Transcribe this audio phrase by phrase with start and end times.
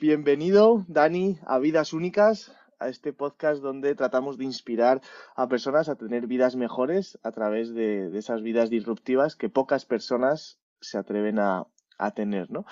[0.00, 5.00] Bienvenido, Dani, a Vidas Únicas, a este podcast donde tratamos de inspirar
[5.34, 10.60] a personas a tener vidas mejores a través de, esas vidas disruptivas que pocas personas
[10.80, 11.66] se atreven a,
[12.14, 12.64] tener, ¿no?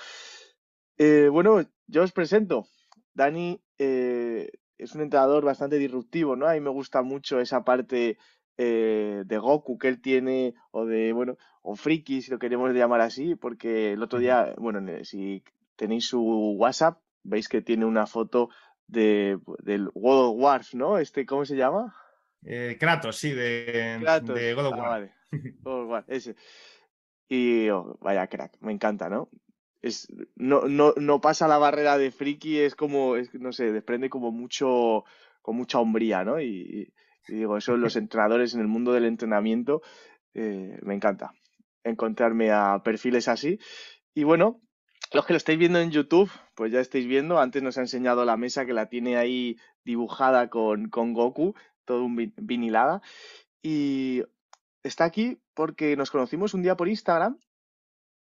[0.99, 2.69] Eh, bueno, yo os presento.
[3.13, 6.47] Dani eh, es un entrenador bastante disruptivo, ¿no?
[6.47, 8.19] A mí me gusta mucho esa parte
[8.57, 13.01] eh, de Goku que él tiene, o de, bueno, o friki, si lo queremos llamar
[13.01, 15.43] así, porque el otro día, bueno, si
[15.75, 16.23] tenéis su
[16.57, 18.51] WhatsApp, veis que tiene una foto
[18.87, 20.99] de, del World of Wars, ¿no?
[20.99, 21.95] Este, ¿Cómo se llama?
[22.45, 25.09] Eh, Kratos, sí, de, de God of ah.
[25.65, 26.37] War, ese.
[27.29, 29.29] Y oh, vaya crack, me encanta, ¿no?
[29.83, 34.09] Es, no, no, no pasa la barrera de friki, es como, es, no sé, desprende
[34.09, 35.05] como mucho,
[35.43, 36.41] con mucha hombría, ¿no?
[36.41, 36.93] Y,
[37.29, 39.83] digo, eso los entrenadores en el mundo del entrenamiento,
[40.35, 41.33] eh, me encanta
[41.83, 43.59] encontrarme a perfiles así.
[44.15, 44.61] Y bueno,
[45.13, 48.25] los que lo estáis viendo en YouTube, pues ya estáis viendo, antes nos ha enseñado
[48.25, 53.03] la mesa que la tiene ahí dibujada con, con Goku, todo un vinilada.
[53.63, 54.23] Y
[54.83, 57.39] está aquí porque nos conocimos un día por Instagram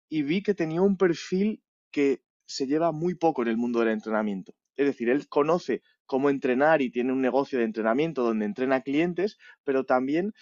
[0.09, 3.89] y vi que tenía un perfil que se lleva muy poco en el mundo del
[3.89, 4.55] entrenamiento.
[4.77, 9.39] Es decir, él conoce cómo entrenar y tiene un negocio de entrenamiento donde entrena clientes,
[9.65, 10.33] pero también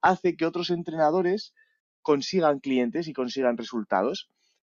[0.00, 1.54] hace que otros entrenadores
[2.02, 4.30] consigan clientes y consigan resultados.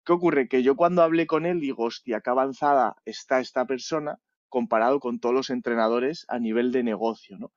[0.07, 0.47] ¿Qué ocurre?
[0.47, 5.19] Que yo cuando hablé con él digo, hostia, qué avanzada está esta persona comparado con
[5.19, 7.51] todos los entrenadores a nivel de negocio, ¿no?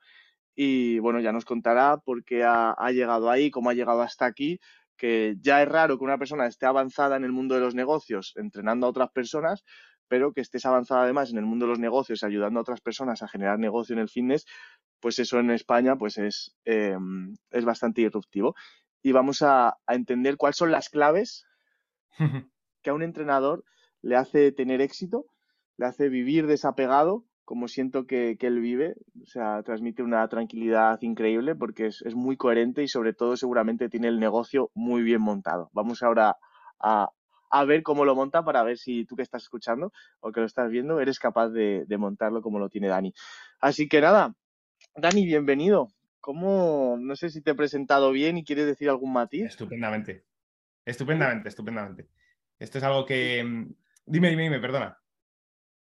[0.56, 4.58] Y bueno, ya nos contará por qué ha, llegado ahí, cómo ha llegado hasta aquí,
[4.96, 8.32] que ya es raro que una persona esté avanzada en el mundo de los negocios
[8.34, 9.62] entrenando a otras personas,
[10.08, 13.22] pero que estés avanzada además en el mundo de los negocios ayudando a otras personas
[13.22, 14.44] a generar negocio en el fitness,
[14.98, 18.56] pues eso en España pues es, em, es bastante disruptivo.
[19.02, 21.46] Y vamos a entender cuáles son las claves
[22.82, 23.64] que a un entrenador
[24.02, 25.26] le hace tener éxito,
[25.76, 31.56] le hace vivir desapegado, como siento que, él vive, o sea, transmite una tranquilidad increíble
[31.56, 35.68] porque es, muy coherente y sobre todo seguramente tiene el negocio muy bien montado.
[35.72, 36.36] Vamos ahora
[36.78, 37.10] a,
[37.66, 40.70] ver cómo lo monta para ver si tú que estás escuchando o que lo estás
[40.70, 43.12] viendo eres capaz de, de montarlo como lo tiene Dani.
[43.60, 44.32] Así que nada,
[44.94, 45.88] Dani, bienvenido.
[46.20, 46.98] ¿Cómo?
[47.00, 49.46] No sé si te he presentado bien y quieres decir algún matiz.
[49.46, 50.24] Estupendamente.
[50.84, 52.08] Estupendamente, estupendamente.
[52.58, 53.42] Esto es algo que.
[53.42, 53.74] Mm,
[54.06, 54.98] dime, dime, dime, perdona.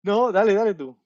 [0.02, 0.98] No, dale, dale tú.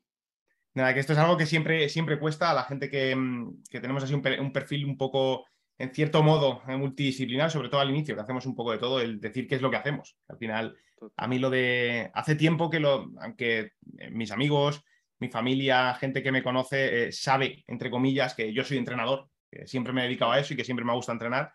[0.75, 4.03] Nada, que esto es algo que siempre, siempre cuesta a la gente que, mm, tenemos
[4.03, 4.23] así un,
[4.53, 5.47] perfil un poco,
[5.79, 9.01] en cierto modo, eh, multidisciplinar, sobre todo al inicio, que hacemos un poco de todo,
[9.01, 10.17] el decir qué es lo que hacemos.
[10.29, 10.77] Al final,
[11.17, 12.11] a mí lo de.
[12.15, 13.11] Hace tiempo que lo.
[13.21, 14.85] Aunque eh, mis amigos,
[15.19, 19.67] mi familia, gente que me conoce, eh, sabe, entre comillas, que yo soy entrenador, que
[19.67, 21.53] siempre me he dedicado a eso y que siempre me gusta entrenar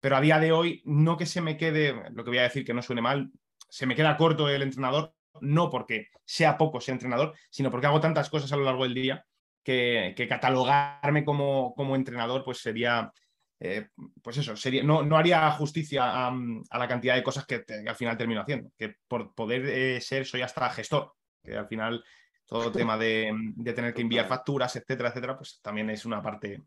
[0.00, 2.64] pero a día de hoy no que se me quede, lo que voy a decir
[2.64, 3.30] que no suene mal,
[3.68, 8.00] se me queda corto el entrenador, no porque sea poco ser entrenador, sino porque hago
[8.00, 9.24] tantas cosas a lo largo del día
[9.62, 13.12] que, catalogarme como, como, entrenador pues sería,
[13.58, 13.88] eh,
[14.22, 16.32] pues eso, sería, no, no haría justicia a,
[16.78, 20.42] la cantidad de cosas que, al final termino haciendo, que por poder eh, ser soy
[20.42, 22.04] hasta gestor, que al final
[22.46, 23.34] todo tema de,
[23.74, 26.62] tener que enviar facturas, etcétera, etcétera, pues también es una parte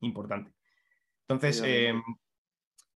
[0.00, 0.52] importante.
[1.26, 1.62] Entonces,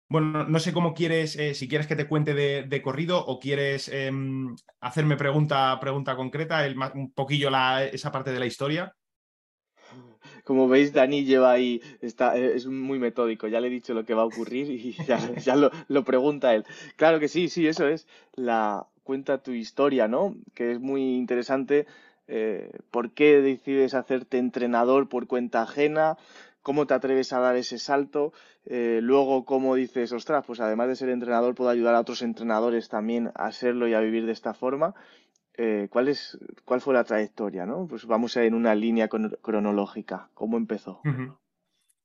[0.08, 3.90] bueno, no sé cómo quieres, eh, si quieres que te cuente de, corrido o quieres
[3.90, 7.50] em, hacerme pregunta, pregunta concreta, un poquillo
[7.92, 8.94] esa parte de la historia.
[10.44, 14.06] Como veis, Dani lleva ahí, está, eh, es muy metódico, ya le he dicho lo
[14.06, 14.92] que va a ocurrir y
[15.44, 16.66] ya, lo, pregunta él.
[16.98, 18.08] Claro que sí, sí, eso es.
[18.34, 20.36] La cuenta tu historia, ¿no?
[20.54, 21.88] Que es muy interesante.
[22.28, 26.18] Eh, ¿Por qué decides hacerte entrenador por cuenta ajena?
[26.66, 28.34] Cómo te atreves a dar ese salto,
[28.66, 32.90] eh, luego cómo dices, ostras, pues además de ser entrenador puedo ayudar a otros entrenadores
[32.90, 34.96] también a serlo y a vivir de esta forma.
[35.54, 37.68] Eh, ¿cuál, es, ¿Cuál fue la trayectoria?
[37.68, 37.86] ¿no?
[37.88, 40.32] Pues vamos a ir en una línea cronológica.
[40.34, 41.02] ¿Cómo empezó?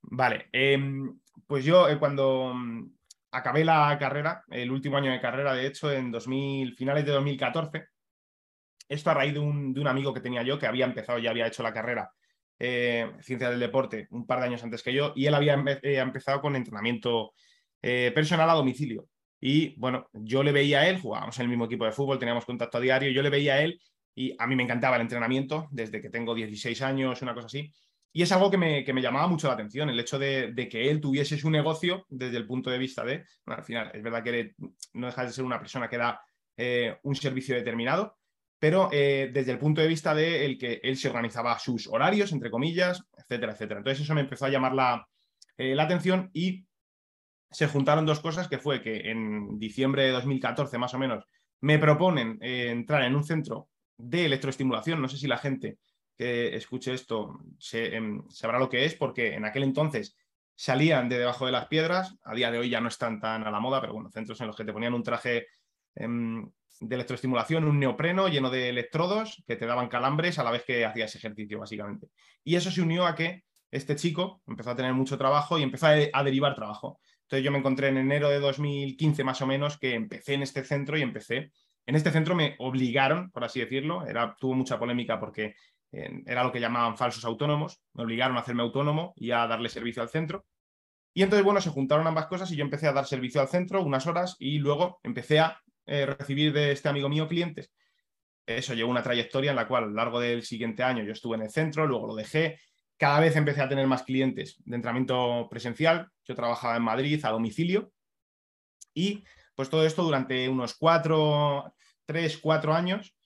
[0.03, 2.93] Vale, em, pues yo eh, cuando mm,
[3.31, 7.89] acabé la carrera, el último año de carrera, de hecho, en 2000, finales de 2014,
[8.91, 11.31] esto a raíz de un, de un amigo que tenía yo que había empezado, ya
[11.31, 12.13] había hecho la carrera
[12.63, 15.97] eh, ciencia del deporte un par de años antes que yo y él había eh,
[15.97, 17.33] empezado con entrenamiento
[17.81, 19.09] eh, personal a domicilio.
[19.41, 22.45] Y bueno, yo le veía a él, jugábamos en el mismo equipo de fútbol, teníamos
[22.45, 23.81] contacto a diario, yo le veía a él
[24.15, 27.73] y a mí me encantaba el entrenamiento desde que tengo 16 años, una cosa así.
[28.13, 31.39] Y es algo que me, llamaba mucho la atención, el hecho de, que él tuviese
[31.39, 34.53] su negocio desde el punto de vista de, al final, es verdad que
[34.93, 36.21] no deja de ser una persona que da
[37.05, 38.19] un servicio determinado,
[38.61, 42.31] pero eh, desde el punto de vista de el que él se organizaba sus horarios,
[42.31, 43.79] entre comillas, etcétera, etcétera.
[43.79, 45.09] Entonces eso me empezó a llamar la,
[45.57, 46.67] eh, atención y
[47.51, 51.25] se juntaron dos cosas, que fue que en diciembre de 2014 más o menos
[51.63, 55.01] me proponen eh, entrar en un centro de electroestimulación.
[55.01, 55.79] No sé si la gente
[56.17, 57.41] que escuche esto
[57.73, 60.19] em, sabrá lo que es, porque en aquel entonces
[60.55, 63.51] salían de debajo de las piedras, a día de hoy ya no están tan a
[63.51, 65.47] la moda, pero bueno, centros en los que te ponían un traje
[65.95, 66.47] em,
[66.81, 70.85] de electroestimulación, un neopreno lleno de electrodos que te daban calambres a la vez que
[70.85, 72.09] hacías ejercicio, básicamente.
[72.43, 75.87] Y eso se unió a que este chico empezó a tener mucho trabajo y empezó
[75.87, 76.99] a, derivar trabajo.
[77.23, 80.65] Entonces yo me encontré en enero de 2015 más o menos que empecé en este
[80.65, 81.53] centro y empecé.
[81.87, 85.55] En este centro me obligaron, por así decirlo, era, tuvo mucha polémica porque
[85.93, 90.03] era lo que llamaban falsos autónomos, me obligaron a hacerme autónomo y a darle servicio
[90.03, 90.47] al centro.
[91.13, 93.83] Y entonces, bueno, se juntaron ambas cosas y yo empecé a dar servicio al centro
[93.83, 95.61] unas horas y luego empecé a
[95.91, 97.73] eh, recibir de este amigo mío clientes.
[98.47, 101.37] Eso llevó una trayectoria en la cual a lo largo del siguiente año yo estuve
[101.37, 102.59] en el centro, luego lo dejé.
[102.97, 106.09] Cada vez empecé a tener más clientes de entrenamiento presencial.
[106.25, 107.93] Yo trabajaba en Madrid a domicilio
[108.95, 111.75] y pues todo esto durante unos cuatro,
[112.07, 113.17] tres, cuatro años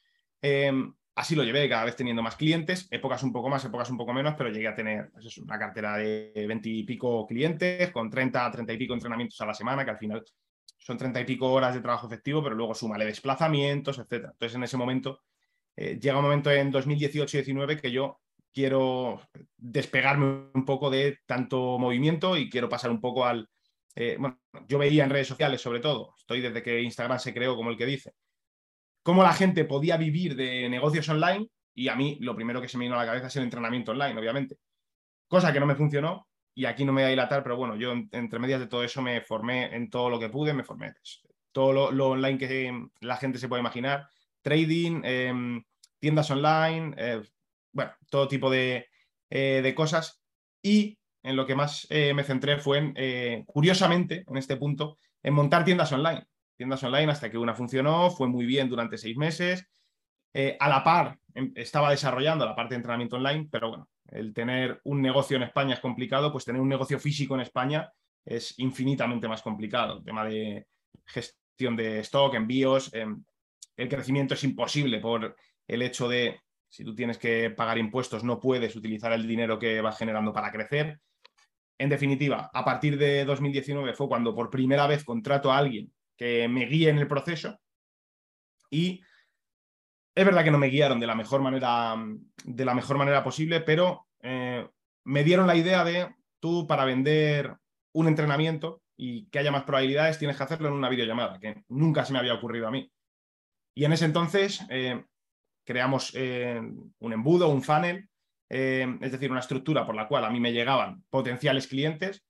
[0.41, 3.97] em, Así lo llevé, cada vez teniendo más clientes, épocas un poco más, épocas un
[3.97, 8.51] poco menos, pero llegué a tener pues una cartera de 20 y clientes, con 30,
[8.51, 10.25] 30 y pico entrenamientos a la semana, que al final
[10.79, 14.27] son 30 y pico horas de trabajo efectivo, pero luego súmale desplazamientos, etc.
[14.33, 15.23] Entonces, en ese momento,
[15.77, 18.21] eh, llega un momento en 2018-19 que yo
[18.53, 19.21] quiero
[19.57, 23.49] despegarme un poco de tanto movimiento y quiero pasar un poco al...
[23.97, 27.55] Eh, bueno, yo veía en redes sociales sobre todo, estoy desde que Instagram se creó
[27.57, 28.13] como el que dice,
[29.03, 32.77] cómo la gente podía vivir de negocios online y a mí lo primero que se
[32.77, 34.59] me vino a la cabeza es el entrenamiento online, obviamente.
[35.29, 37.93] Cosa que no me funcionó y aquí no me voy a dilatar, pero bueno, yo
[38.13, 40.95] entre medias de todo eso me formé en todo lo que pude, me formé
[41.53, 44.09] todo lo, online que la gente se puede imaginar,
[44.43, 45.65] trading, em,
[45.99, 47.23] tiendas online, eh,
[47.73, 48.89] bueno, todo tipo de,
[49.31, 50.23] eh, de, cosas
[50.63, 55.35] y en lo que más eh, me centré fue en, curiosamente, en este punto, en
[55.35, 59.69] montar tiendas online tiendas online hasta que una funcionó, fue muy bien durante seis meses.
[60.61, 64.81] A la par, em, estaba desarrollando la parte de entrenamiento online, pero bueno, el tener
[64.85, 67.93] un negocio en España es complicado, pues tener un negocio físico en España
[68.25, 69.99] es infinitamente más complicado.
[69.99, 70.67] El tema de
[71.05, 73.23] gestión de stock, envíos, em,
[73.77, 78.39] el crecimiento es imposible por el hecho de, si tú tienes que pagar impuestos, no
[78.39, 81.01] puedes utilizar el dinero que vas generando para crecer.
[81.77, 86.47] En definitiva, a partir de 2019 fue cuando por primera vez contrato a alguien que
[86.47, 87.59] me guíe en el proceso.
[88.71, 89.03] Y
[90.15, 91.97] es verdad que no me guiaron de la mejor manera,
[92.45, 94.67] de la mejor manera posible, pero eh,
[95.05, 97.57] me dieron la idea de tú para vender
[97.93, 102.05] un entrenamiento y que haya más probabilidades tienes que hacerlo en una videollamada, que nunca
[102.05, 102.91] se me había ocurrido a mí.
[103.77, 105.05] Y en ese entonces eh,
[105.65, 106.61] creamos eh,
[106.99, 108.09] un embudo, un funnel,
[108.49, 112.23] es decir, una estructura por la cual a mí me llegaban potenciales clientes,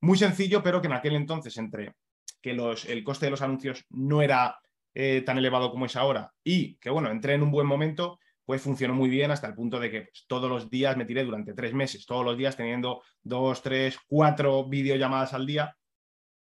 [0.00, 1.94] muy sencillo, pero que en aquel entonces entre
[2.42, 4.58] que el coste de los anuncios no era
[5.00, 8.60] eh, tan elevado como es ahora y que, bueno, entré en un buen momento, pues
[8.60, 11.54] funcionó muy bien hasta el punto de que pues, todos los días me tiré durante
[11.54, 15.76] tres meses, todos los días teniendo dos, tres, cuatro videollamadas al día,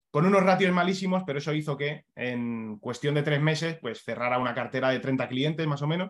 [0.10, 4.40] con unos ratios malísimos, pero eso hizo que en cuestión de tres meses, pues cerrara
[4.40, 6.10] una cartera de 30 clientes más o menos.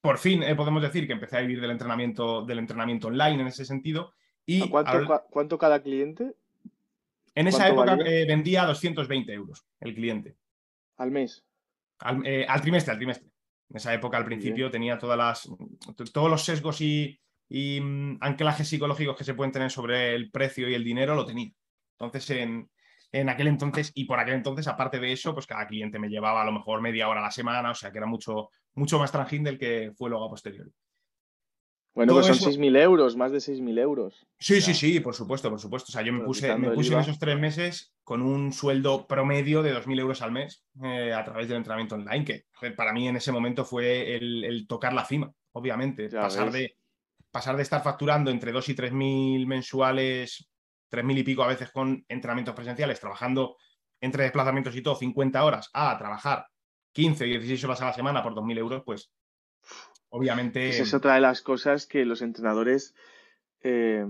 [0.00, 3.46] Por fin eh, podemos decir que empecé a vivir del entrenamiento, del entrenamiento online en
[3.46, 4.12] ese sentido.
[4.44, 6.34] Y cuánto, ¿Cuánto cada cliente?
[7.34, 10.36] En esa época eh, vendía 220 euros el cliente.
[10.96, 11.44] ¿Al mes?
[12.24, 13.28] Eh, al, trimestre, al trimestre.
[13.70, 15.48] En esa época, al principio, tenía todas las,
[16.12, 17.18] todos los sesgos y,
[17.50, 21.50] mm, anclajes psicológicos que se pueden tener sobre el precio y el dinero, lo tenía.
[21.98, 22.70] Entonces, en,
[23.10, 26.42] en aquel entonces, y por aquel entonces, aparte de eso, pues cada cliente me llevaba
[26.42, 29.10] a lo mejor media hora a la semana, o sea que era mucho, mucho más
[29.10, 30.70] tranquil del que fue luego a posteriori.
[31.94, 34.26] Bueno, pues son 6.000 euros, más de 6.000 euros.
[34.38, 35.90] Sí, sí, sí, por supuesto, por supuesto.
[35.90, 39.62] O sea, yo me puse, me puse en esos tres meses con un sueldo promedio
[39.62, 42.46] de 2.000 euros al mes eh, a través del entrenamiento online, que
[42.76, 46.08] para mí en ese momento fue el, tocar la cima, obviamente.
[46.08, 46.76] pasar de,
[47.30, 50.50] pasar de estar facturando entre 2 y 3.000 mensuales,
[50.90, 53.56] 3.000 y pico a veces con entrenamientos presenciales, trabajando
[54.00, 56.46] entre desplazamientos y todo 50 horas, a trabajar
[56.92, 59.12] 15 o 16 horas a la semana por 2.000 euros, pues
[60.14, 60.68] obviamente.
[60.68, 62.94] Esa es otra de las cosas que los entrenadores.
[63.62, 64.06] Eh,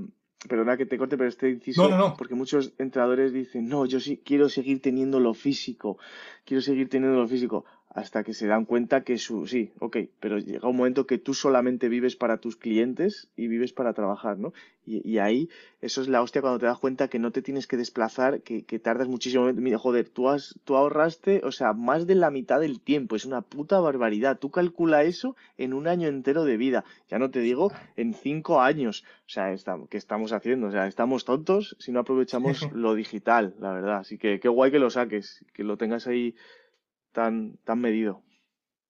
[0.49, 1.89] perdona que te corte, pero este inciso.
[1.89, 5.99] No, no, Porque muchos entrenadores dicen, no, yo sí quiero seguir teniendo lo físico.
[6.45, 7.65] Quiero seguir teniendo lo físico
[7.95, 11.33] hasta que se dan cuenta que su, sí, ok, pero llega un momento que tú
[11.33, 14.53] solamente vives para tus clientes y vives para trabajar, ¿no?
[14.87, 15.49] Y, ahí,
[15.81, 18.67] eso es la hostia cuando te das cuenta que no te tienes que desplazar, que,
[18.67, 19.51] que tardas muchísimo.
[19.55, 23.25] Mira, joder, tú, has, tú ahorraste, o sea, más de la mitad del tiempo, es
[23.25, 24.39] una puta barbaridad.
[24.39, 28.61] Tú calcula eso en un año entero de vida, ya no te digo en cinco
[28.61, 29.05] años.
[29.27, 29.55] O sea,
[29.89, 30.67] ¿qué estamos haciendo?
[30.67, 33.99] O sea, estamos tontos si no aprovechamos lo digital, la verdad.
[34.01, 36.35] Así que qué guay que lo saques, que lo tengas ahí
[37.15, 38.23] tan, tan medido.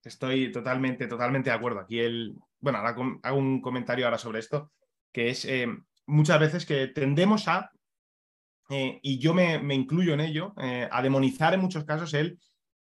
[0.02, 1.80] Estoy totalmente, totalmente de acuerdo.
[1.80, 4.72] Aquí el, bueno, ahora hago un comentario ahora sobre esto,
[5.12, 5.68] que es eh,
[6.06, 7.70] muchas veces que tendemos a,
[8.70, 12.40] eh, y yo me, incluyo en ello, eh, a demonizar en muchos casos el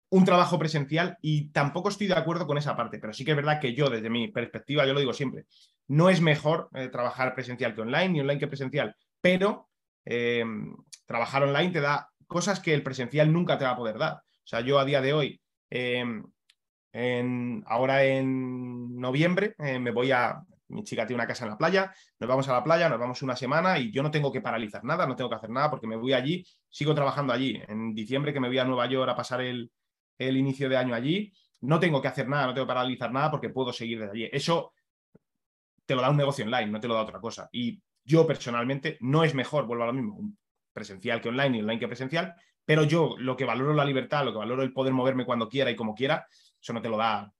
[0.09, 3.37] un trabajo presencial y tampoco estoy de acuerdo con esa parte, pero sí que es
[3.37, 5.45] verdad que yo, desde mi perspectiva, yo lo digo siempre,
[5.87, 9.67] no es mejor trabajar presencial que online, ni online que presencial, pero
[11.05, 14.21] trabajar online te da cosas que el presencial nunca te va a poder dar.
[14.45, 15.41] O sea, yo a día de hoy
[17.65, 21.93] ahora en noviembre eh, me voy a, mi chica tiene una casa en la playa,
[22.19, 24.83] nos vamos a la playa, nos vamos una semana y yo no tengo que paralizar
[24.83, 27.61] nada, no tengo que hacer nada porque me voy allí, sigo trabajando allí.
[27.67, 29.69] En diciembre que me voy a Nueva York a pasar el,
[30.17, 33.49] inicio de año allí, no tengo que hacer nada, no tengo que paralizar nada porque
[33.49, 34.29] puedo seguir desde allí.
[34.31, 34.73] Eso
[35.85, 37.49] te lo da un negocio online, no te lo da otra cosa.
[37.51, 40.19] Y yo personalmente no es mejor, vuelvo a lo mismo,
[40.71, 42.35] presencial que online y online que presencial,
[42.65, 45.69] pero yo lo que valoro la libertad, lo que valoro el poder moverme cuando quiera
[45.69, 46.27] y como quiera,
[46.59, 47.31] eso no te lo da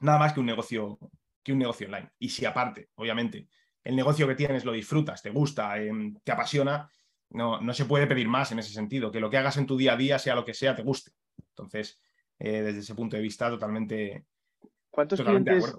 [0.00, 0.98] nada más que un negocio,
[1.42, 2.10] que un negocio online.
[2.18, 3.48] Y si aparte, obviamente,
[3.84, 6.90] el negocio que tienes lo disfrutas, te gusta, em, te apasiona,
[7.30, 9.12] no, no, se puede pedir más en ese sentido.
[9.12, 11.12] Que lo que hagas en tu día a día, sea lo que sea, te guste.
[11.50, 12.00] Entonces,
[12.38, 14.24] eh, desde ese punto de vista, totalmente.
[14.90, 15.76] ¿Cuántos clientes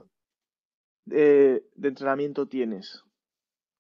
[1.06, 3.04] de, entrenamiento tienes?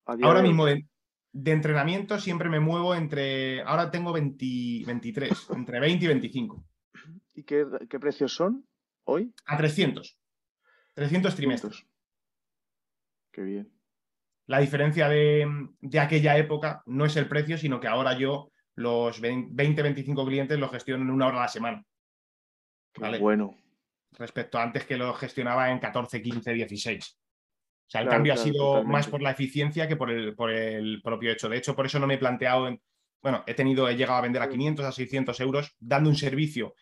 [0.06, 0.86] Ahora mismo de,
[1.34, 3.62] entrenamiento siempre me muevo entre.
[3.62, 6.66] Ahora tengo 23, entre 20 y 25.
[7.36, 8.66] ¿Y qué, qué precios son?
[9.06, 9.34] hoy?
[9.46, 10.18] A 300.
[10.94, 11.86] 300 trimestres.
[13.32, 13.72] Qué bien.
[14.48, 15.48] La diferencia de,
[16.00, 21.04] aquella época no es el precio, sino que ahora yo los 20-25 clientes los gestiono
[21.04, 21.86] en una hora a la semana.
[22.94, 23.56] Qué bueno.
[24.12, 27.21] Respecto a antes que lo gestionaba en 14, 15, 16.
[27.92, 31.02] O sea, el cambio ha sido más por la eficiencia que por el, por el
[31.04, 31.50] propio hecho.
[31.50, 32.82] De hecho, por eso no me he planteado en.
[33.22, 36.74] Bueno, he tenido, he llegado a vender a 500, a 600 euros, dando un servicio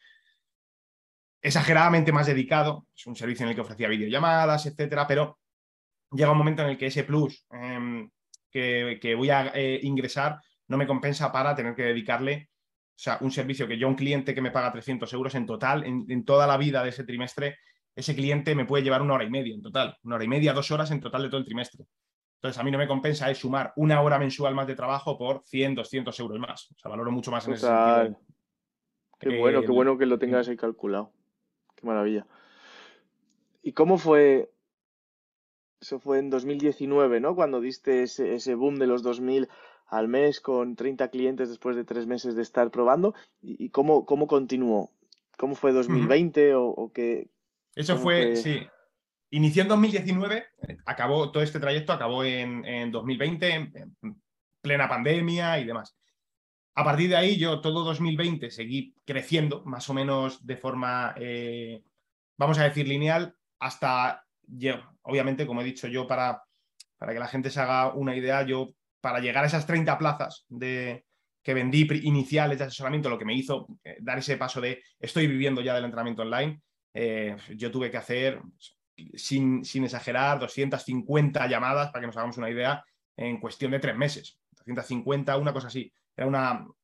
[1.42, 5.39] exageradamente más dedicado, es un servicio en el que ofrecía videollamadas, etcétera, pero
[6.12, 8.08] llega un momento en el que ese plus em,
[8.51, 13.32] que, voy a eh, ingresar no me compensa para tener que dedicarle o sea, un
[13.32, 16.58] servicio que yo, un cliente que me paga 300 euros en total, en, toda la
[16.58, 17.58] vida de ese trimestre,
[18.00, 20.53] ese cliente me puede llevar una hora y media en total, una hora y media,
[20.53, 21.86] dos horas en total de todo el trimestre.
[22.36, 25.44] Entonces, a mí no me compensa es sumar una hora mensual más de trabajo por
[25.46, 26.72] 100, 200 euros más.
[26.72, 28.18] O sea, valoro mucho más en ese sentido.
[29.20, 31.12] Qué bueno, qué eh, bueno que lo tengas ahí calculado.
[31.75, 32.25] Qué maravilla.
[33.62, 34.50] ¿Y cómo fue?
[35.82, 37.36] Eso fue en 2019, ¿no?
[37.36, 39.50] Cuando diste ese, boom de los 2000
[39.88, 43.13] al mes con 30 clientes después de tres meses de estar probando.
[43.41, 44.91] ¿Y, cómo, cómo continuó?
[45.38, 47.27] ¿Cómo fue 2020 o, qué?
[47.79, 48.67] Eso fue, sí.
[49.29, 50.48] Inició en 2019,
[50.86, 54.21] acabó todo este trayecto, acabó en, 2020, en
[54.62, 55.95] plena pandemia y demás.
[56.75, 61.81] A partir de ahí, yo todo 2020 seguí creciendo, más o menos de forma, eh,
[62.38, 64.25] vamos a decir, lineal, hasta,
[65.03, 66.43] obviamente, como he dicho yo, para,
[66.98, 70.45] para que la gente se haga una idea, yo para llegar a esas 30 plazas
[70.50, 71.05] de,
[71.41, 75.27] que vendí iniciales de asesoramiento, lo que me hizo eh, dar ese paso de estoy
[75.27, 76.62] viviendo ya del entrenamiento online,
[76.93, 78.41] eh, yo tuve que hacer,
[79.15, 82.84] sin, sin, exagerar, 250 llamadas, para que nos hagamos una idea,
[83.15, 84.39] en cuestión de tres meses.
[84.51, 86.75] 250, una cosa así era una, o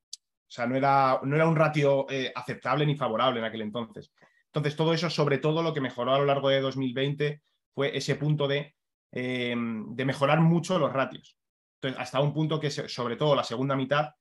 [0.47, 4.13] sea, no era, no era un ratio eh, aceptable ni favorable en aquel entonces.
[4.45, 7.41] Entonces, todo eso, sobre todo lo que mejoró a lo largo de 2020
[7.73, 8.75] fue ese punto de,
[9.11, 11.37] em, de mejorar mucho los ratios.
[11.81, 14.11] Entonces, hasta un punto que, sobre todo la segunda mitad,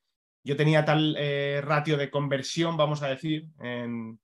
[0.42, 4.18] yo tenía tal eh, ratio de conversión, vamos a decir, en,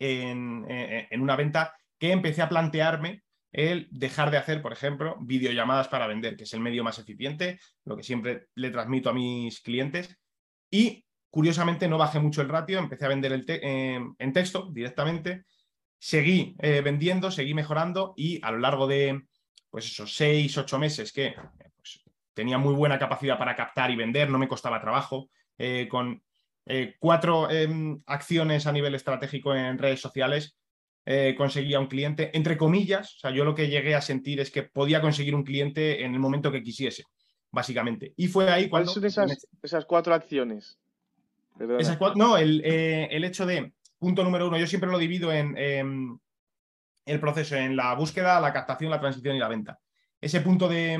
[0.00, 5.16] en, eh, en, una venta, que empecé a plantearme el dejar de hacer, por ejemplo,
[5.20, 9.14] videollamadas para vender, que es el medio más eficiente, lo que siempre le transmito a
[9.14, 10.16] mis clientes.
[10.70, 15.44] Y curiosamente no bajé mucho el ratio, empecé a vender el eh, en texto directamente,
[15.98, 19.22] seguí eh, vendiendo, seguí mejorando y a lo largo de
[19.68, 21.34] pues esos seis, ocho meses que
[21.76, 22.02] pues,
[22.34, 25.28] tenía muy buena capacidad para captar y vender, no me costaba trabajo,
[26.70, 30.56] eh, cuatro em, acciones a nivel estratégico en redes sociales,
[31.04, 34.50] eh, conseguía un cliente, entre comillas, o sea, yo lo que llegué a sentir es
[34.50, 37.04] que podía conseguir un cliente en el momento que quisiese,
[37.50, 38.14] básicamente.
[38.16, 38.92] Y fue ahí cuando...
[38.92, 39.28] ¿Cuáles son
[39.62, 40.78] esas, cuatro acciones?
[42.14, 45.56] no, eh, el, hecho de, punto número uno, yo siempre lo divido en
[47.06, 49.78] el proceso, en la búsqueda, la captación, la transición y la venta.
[50.20, 50.98] Ese punto de,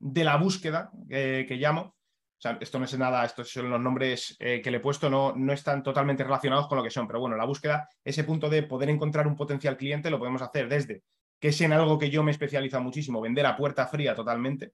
[0.00, 1.95] la búsqueda eh, que llamo,
[2.38, 5.08] o sea, esto no es nada, estos son los nombres eh, que le he puesto,
[5.08, 8.50] no, no están totalmente relacionados con lo que son, pero bueno, la búsqueda, ese punto
[8.50, 11.02] de poder encontrar un potencial cliente lo podemos hacer desde,
[11.40, 14.72] que es en algo que yo me especializo muchísimo, vender a puerta fría totalmente,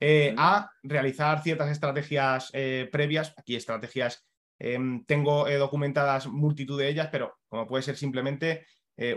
[0.00, 4.26] eh, a realizar ciertas estrategias eh, previas, aquí estrategias,
[4.58, 8.66] em, tengo documentadas multitud de ellas, pero como puede ser simplemente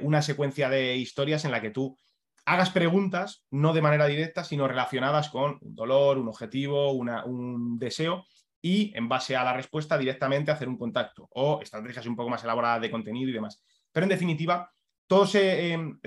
[0.01, 1.96] una secuencia de historias en la que tú
[2.45, 8.25] hagas preguntas, no de manera directa, sino relacionadas con un dolor, un objetivo, un deseo,
[8.65, 12.43] y en base a la respuesta directamente hacer un contacto o estrategias un poco más
[12.43, 13.63] elaboradas de contenido y demás.
[13.91, 14.71] Pero en definitiva,
[15.05, 15.99] todo ese, em,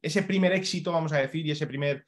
[0.00, 2.06] ese primer éxito, vamos a decir, y ese primer,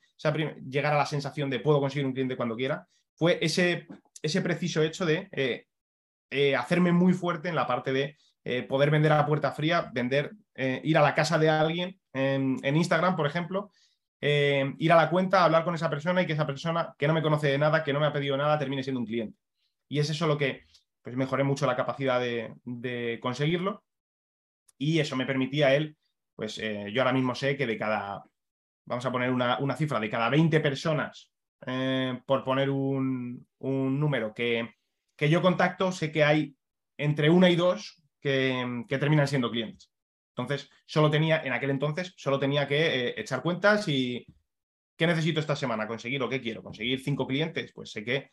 [0.66, 3.86] llegar a la sensación de puedo conseguir un cliente cuando quiera, fue ese,
[4.22, 5.66] ese preciso hecho de eh,
[6.30, 10.32] eh, hacerme muy fuerte en la parte de eh, poder vender a puerta fría, vender,
[10.54, 13.70] ir a la casa de alguien en, Instagram, por ejemplo,
[14.20, 17.22] ir a la cuenta, hablar con esa persona y que esa persona que no me
[17.22, 19.38] conoce de nada, que no me ha pedido nada, termine siendo un cliente.
[19.88, 20.64] Y es eso lo que
[21.02, 23.82] pues, mejoré mucho la capacidad de, conseguirlo.
[24.76, 25.96] Y eso me permitía él
[26.40, 28.24] pues eh, yo ahora mismo sé que de cada,
[28.86, 31.30] vamos a poner una, cifra, de cada 20 personas,
[31.66, 34.76] eh, por poner un, número que,
[35.18, 36.56] que, yo contacto, sé que hay
[36.96, 39.90] entre una y dos que, terminan siendo clientes.
[40.36, 44.24] Entonces, solo tenía, en aquel entonces, solo tenía que eh, echar cuentas y
[44.96, 45.86] ¿qué necesito esta semana?
[45.86, 46.62] ¿Conseguir o qué quiero?
[46.62, 47.72] ¿Conseguir cinco clientes?
[47.74, 48.30] Pues sé que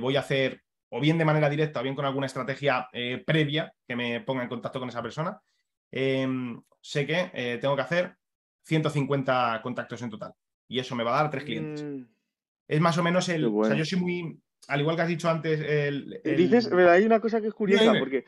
[0.00, 2.88] voy a hacer o bien de manera directa o bien con alguna estrategia
[3.26, 5.38] previa que me ponga en contacto con esa persona.
[5.90, 8.16] Em, sé que eh, tengo que hacer
[8.64, 10.32] 150 contactos en total
[10.68, 11.82] y eso me va a dar tres clientes.
[11.82, 12.04] Mm.
[12.68, 13.44] Es más o menos el...
[13.44, 14.40] O sea, yo soy muy...
[14.68, 16.20] Al igual que has dicho antes, el...
[16.24, 18.24] Dices, pero hay una cosa que es curiosa porque...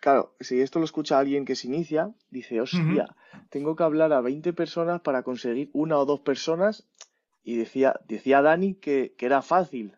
[0.00, 3.16] Claro, si esto lo escucha alguien que se inicia, dice, hostia,
[3.50, 6.86] tengo que hablar a 20 personas para conseguir una o dos personas.
[7.42, 9.96] Y decía, decía Dani que, era fácil.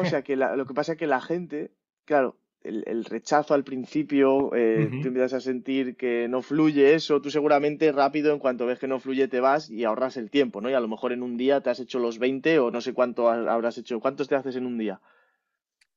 [0.00, 1.72] O sea, que lo que pasa es que la gente,
[2.04, 7.30] claro, el, rechazo al principio, eh, tú empiezas a sentir que no fluye eso, tú
[7.30, 10.68] seguramente rápido en cuanto ves que no fluye te vas y ahorras el tiempo, ¿no?
[10.68, 12.92] Y a lo mejor en un día te has hecho los 20 o no sé
[12.92, 15.00] cuánto habrás hecho, ¿cuántos te haces en un día?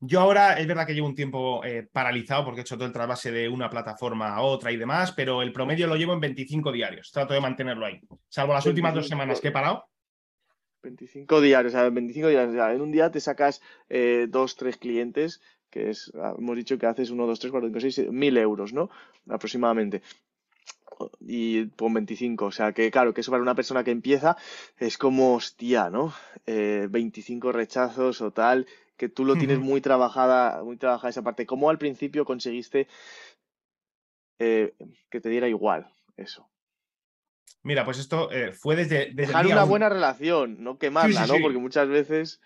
[0.03, 2.91] Yo ahora es verdad que llevo un tiempo eh, paralizado porque he hecho todo el
[2.91, 6.71] trasvase de una plataforma a otra y demás, pero el promedio lo llevo en 25
[6.71, 7.11] diarios.
[7.11, 8.01] Trato de mantenerlo ahí.
[8.27, 9.85] Salvo las últimas dos semanas que he parado.
[10.81, 12.49] 25 diarios, o sea, 25 días.
[12.49, 15.39] en un día te sacas eh, dos, tres clientes
[15.71, 18.73] que es, ah, hemos dicho que haces 1, 2, 3, 4, 5, 6, mil euros,
[18.73, 18.89] ¿no?
[19.29, 20.03] Aproximadamente.
[21.21, 24.35] Y pon 25, o sea que claro, que eso para una persona que empieza
[24.77, 26.13] es como, hostia, ¿no?
[26.45, 28.67] 25 eh, rechazos o tal,
[29.01, 31.47] que tú lo tienes muy trabajada, muy trabajada esa parte.
[31.47, 32.87] ¿Cómo al principio conseguiste
[34.37, 34.75] eh,
[35.09, 36.47] que te diera igual eso?
[37.63, 41.33] Mira, pues esto eh, fue desde, desde Dejar una buena relación, no quemarla, ¿no?
[41.41, 42.41] Porque muchas veces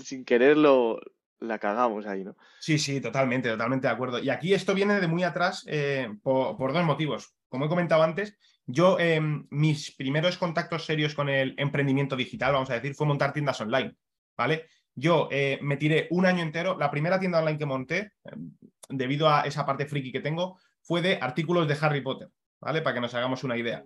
[0.00, 1.00] sin quererlo
[1.40, 2.36] la cagamos ahí, ¿no?
[2.60, 4.20] Sí, sí, totalmente, totalmente de acuerdo.
[4.20, 7.34] Y aquí esto viene de muy atrás eh, por, dos motivos.
[7.48, 12.70] Como he comentado antes, yo em, mis primeros contactos serios con el emprendimiento digital, vamos
[12.70, 13.96] a decir, fue montar tiendas online,
[14.36, 14.68] ¿vale?
[14.96, 18.50] Yo eh, me tiré un año entero, la primera tienda online que monté, em,
[18.88, 22.28] debido a esa parte friki que tengo, fue de artículos de Harry Potter,
[22.60, 22.82] ¿vale?
[22.82, 23.84] Para que nos hagamos una idea.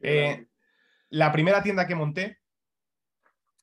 [0.00, 0.46] Eh,
[1.10, 2.38] la primera tienda que monté,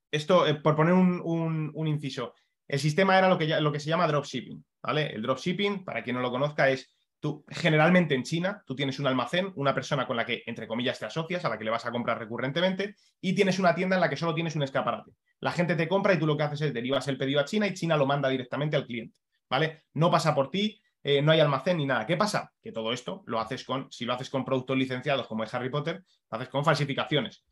[0.10, 2.34] esto, por poner un inciso,
[2.68, 5.08] el sistema era lo que, lo que se llama dropshipping, ¿vale?
[5.08, 9.08] El dropshipping, para quien no lo conozca, es tú, generalmente en China, tú tienes un
[9.08, 11.86] almacén, una persona con la que, entre comillas, te asocias, a la que le vas
[11.86, 15.12] a comprar recurrentemente, y tienes una tienda en la que solo tienes un escaparate.
[15.40, 17.68] La gente te compra y tú lo que haces es derivas el pedido a China
[17.68, 19.84] y China lo manda directamente al cliente, ¿vale?
[19.94, 22.06] No pasa por ti, eh, no hay almacén ni nada.
[22.06, 22.52] ¿Qué pasa?
[22.62, 25.70] Que todo esto lo haces con, si lo haces con productos licenciados como es Harry
[25.70, 27.46] Potter, lo haces con falsificaciones.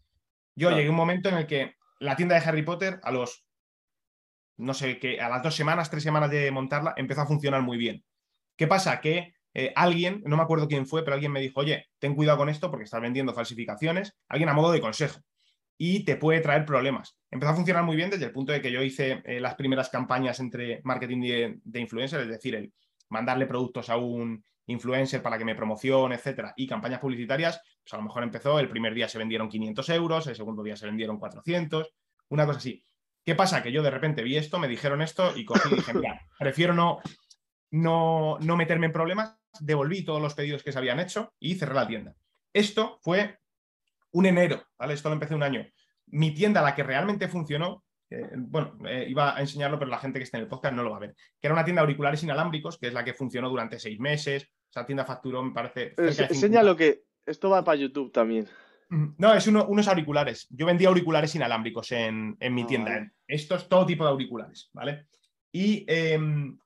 [0.55, 3.45] Yo llegué a un momento en el que la tienda de Harry Potter a los
[4.57, 7.77] no sé, que a las dos semanas, tres semanas de montarla, empezó a funcionar muy
[7.77, 8.03] bien.
[8.55, 9.01] ¿Qué pasa?
[9.01, 12.37] Que eh, alguien, no me acuerdo quién fue, pero alguien me dijo, oye, ten cuidado
[12.37, 15.21] con esto porque estás vendiendo falsificaciones, alguien a modo de consejo,
[15.77, 17.17] y te puede traer problemas.
[17.31, 19.89] Empezó a funcionar muy bien desde el punto de que yo hice eh, las primeras
[19.89, 22.73] campañas entre marketing de, de influencer, es decir, el
[23.07, 27.97] mandarle productos a un influencer para que me promocione, etcétera, y campañas publicitarias, pues a
[27.97, 31.17] lo mejor empezó, el primer día se vendieron 500 euros, el segundo día se vendieron
[31.17, 31.93] 400,
[32.29, 32.83] una cosa así.
[33.23, 33.63] ¿Qué pasa?
[33.63, 36.73] Que yo de repente vi esto, me dijeron esto y cogí y dije, mira, prefiero
[36.73, 36.99] no,
[37.75, 41.75] no, no meterme en problemas, devolví todos los pedidos que se habían hecho y cerré
[41.75, 42.15] la tienda.
[42.53, 43.39] Esto fue
[44.11, 44.93] un enero, ¿vale?
[44.93, 45.65] Esto lo empecé un año.
[46.07, 50.19] Mi tienda, la que realmente funcionó, eh, bueno, eh, iba a enseñarlo, pero la gente
[50.19, 51.85] que está en el podcast no lo va a ver, que era una tienda de
[51.85, 54.47] auriculares inalámbricos, que es la que funcionó durante seis meses.
[54.69, 55.93] Esa tienda facturó, me parece.
[55.97, 57.03] Enseña lo que.
[57.25, 58.47] Esto va para YouTube también.
[59.17, 60.47] No, es unos auriculares.
[60.51, 63.11] Yo vendía auriculares inalámbricos en, mi ah, tienda.
[63.27, 65.07] Esto es todo tipo de auriculares, ¿vale?
[65.51, 66.57] Y em,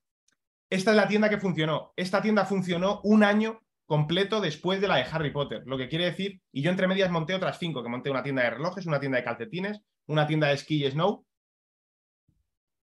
[0.69, 1.93] esta es la tienda que funcionó.
[1.95, 5.63] Esta tienda funcionó un año completo después de la de Harry Potter.
[5.65, 8.43] Lo que quiere decir, y yo entre medias monté otras cinco, que monté una tienda
[8.43, 11.25] de relojes, una tienda de calcetines, una tienda de esquí y snow.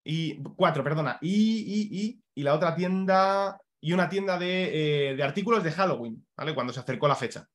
[0.04, 1.18] Y cuatro, perdona.
[1.20, 6.26] Y, y, y, y la otra tienda y una tienda de, de, artículos de Halloween,
[6.36, 6.54] ¿vale?
[6.54, 7.48] Cuando se acercó la fecha.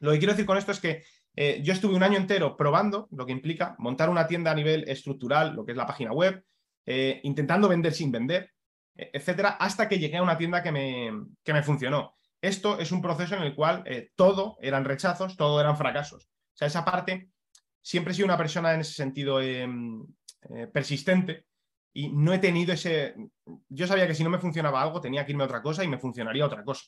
[0.00, 1.04] Lo que quiero decir con esto es que
[1.36, 4.88] eh, yo estuve un año entero probando, lo que implica montar una tienda a nivel
[4.88, 6.44] estructural, lo que es la página web,
[6.84, 8.50] eh, intentando vender sin vender,
[8.96, 11.10] etcétera, hasta que llegué a una tienda que me,
[11.44, 12.14] que me funcionó.
[12.40, 16.24] Esto es un proceso en el cual eh, todo eran rechazos, todo eran fracasos.
[16.24, 17.30] O sea, esa parte,
[17.80, 20.06] siempre he sido una persona en ese sentido em,
[20.72, 21.46] persistente
[21.92, 23.14] y no he tenido ese...
[23.68, 25.88] Yo sabía que si no me funcionaba algo tenía que irme a otra cosa y
[25.88, 26.84] me funcionaría otra cosa.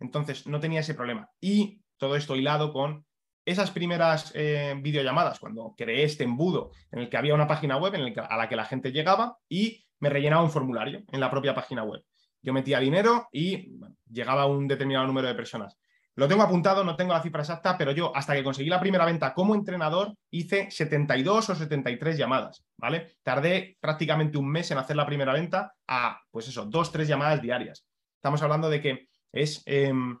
[0.00, 1.30] Entonces, no tenía ese problema.
[1.40, 3.06] Y todo esto hilado con
[3.44, 7.94] esas primeras eh, videollamadas, cuando creé este embudo en el que había una página web
[8.28, 11.84] a la que la gente llegaba y me rellenaba un formulario en la propia página
[11.84, 12.02] web.
[12.42, 13.72] Yo metía dinero y
[14.10, 15.78] llegaba un determinado número de personas.
[16.14, 19.04] Lo tengo apuntado, no tengo la cifra exacta, pero yo hasta que conseguí la primera
[19.04, 23.18] venta como entrenador hice 72 o 73 llamadas, ¿vale?
[23.22, 27.40] Tardé prácticamente un mes en hacer la primera venta a, pues eso, dos, tres llamadas
[27.40, 27.86] diarias.
[28.16, 30.18] Estamos hablando de que es em,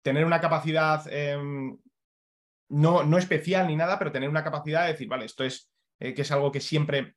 [0.00, 1.76] tener una capacidad em,
[2.70, 6.14] no, no especial ni nada, pero tener una capacidad de decir, vale, esto es eh,
[6.14, 7.14] que es algo que siempre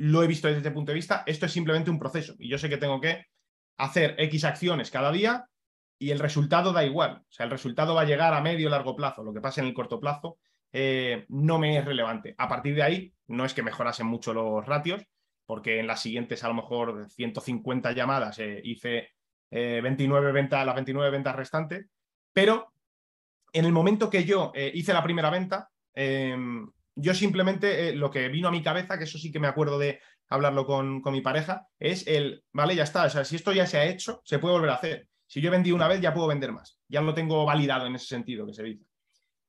[0.00, 2.56] lo he visto desde este punto de vista, esto es simplemente un proceso y yo
[2.56, 3.26] sé que tengo que
[3.76, 5.46] hacer X acciones cada día
[5.98, 8.96] y el resultado da igual, o sea, el resultado va a llegar a medio largo
[8.96, 10.38] plazo, lo que pasa en el corto plazo
[10.72, 12.34] eh, no me es relevante.
[12.38, 15.02] A partir de ahí, no es que mejorasen mucho los ratios,
[15.44, 19.10] porque en las siguientes a lo mejor 150 llamadas eh, hice
[19.50, 21.86] 29 ventas, las 29 ventas restantes,
[22.32, 22.72] pero
[23.52, 28.10] en el momento que yo eh, hice la primera venta, em, yo simplemente eh, lo
[28.10, 31.20] que vino a mi cabeza, que eso sí que me acuerdo de hablarlo con, mi
[31.20, 34.38] pareja, es el, vale, ya está, o sea, si esto ya se ha hecho, se
[34.38, 35.08] puede volver a hacer.
[35.26, 36.78] Si yo he vendido una vez, ya puedo vender más.
[36.88, 38.84] Ya lo tengo validado en ese sentido que se dice.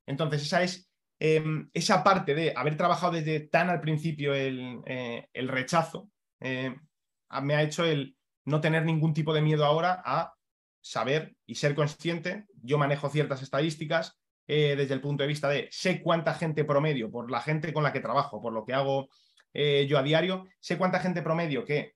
[0.06, 0.88] Entonces, esa es
[1.18, 6.10] em, esa parte de haber trabajado desde tan al principio el, eh, el rechazo,
[6.40, 10.34] me ha hecho el no tener ningún tipo de miedo ahora a
[10.80, 12.46] saber y ser consciente.
[12.62, 17.10] Yo manejo ciertas estadísticas eh, desde el punto de vista de sé cuánta gente promedio,
[17.10, 19.08] por la gente con la que trabajo, por lo que hago
[19.52, 21.94] eh, yo a diario, sé cuánta gente promedio que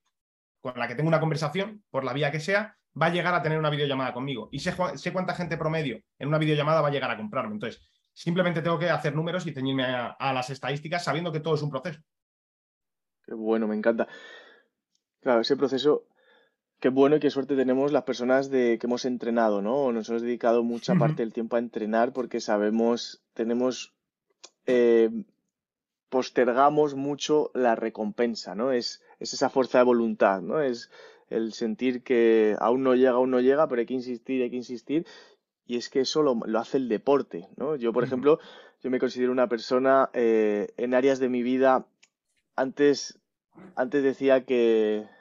[0.61, 3.42] con la que tengo una conversación, por la vía que sea, va a llegar a
[3.42, 4.48] tener una videollamada conmigo.
[4.50, 7.54] Y sé, sé cuánta gente promedio en una videollamada va a llegar a comprarme.
[7.54, 11.62] Entonces, simplemente tengo que hacer números y ceñirme a las estadísticas sabiendo que todo es
[11.62, 12.00] un proceso.
[13.26, 14.06] Qué bueno, me encanta.
[15.20, 16.06] Claro, ese proceso
[16.87, 19.90] Qué bueno y qué suerte tenemos las personas de que hemos entrenado, ¿no?
[19.90, 23.92] Nos hemos dedicado mucha parte del tiempo a entrenar porque sabemos, tenemos,
[24.66, 25.11] eh,
[26.11, 28.70] postergamos mucho la recompensa, ¿no?
[28.70, 30.61] Es, es esa fuerza de voluntad, ¿no?
[30.61, 30.92] Es
[31.29, 34.55] el sentir que aún no llega, aún no llega, pero hay que insistir, hay que
[34.55, 35.09] insistir.
[35.66, 37.75] Y es que eso lo, hace el deporte, ¿no?
[37.75, 38.38] Yo, por ejemplo,
[38.81, 41.85] yo me considero una persona eh, en áreas de mi vida,
[42.55, 43.18] antes,
[43.75, 45.15] antes decía que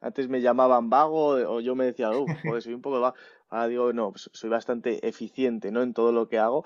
[0.00, 3.16] antes me llamaban vago o yo me decía, uff, joder, soy un poco vago.
[3.48, 5.82] Ahora digo, no, pues soy bastante eficiente, ¿no?
[5.82, 6.64] En todo lo que hago.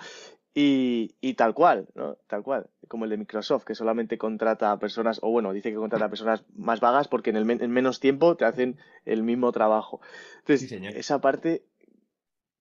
[0.52, 2.16] Y, y, tal cual, ¿no?
[2.26, 5.76] Tal cual, como el de Microsoft, que solamente contrata a personas, o bueno, dice que
[5.76, 9.52] contrata a personas más vagas porque en, el en menos tiempo te hacen el mismo
[9.52, 10.00] trabajo.
[10.40, 11.62] Entonces, esa parte,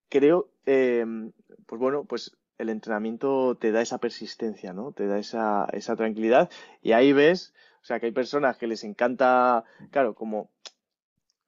[0.08, 1.04] creo, eh,
[1.66, 4.92] pues bueno, pues el entrenamiento te da esa persistencia, ¿no?
[4.92, 6.52] Te da esa, esa tranquilidad
[6.84, 10.52] y ahí ves o sea, que hay personas que les encanta, claro, como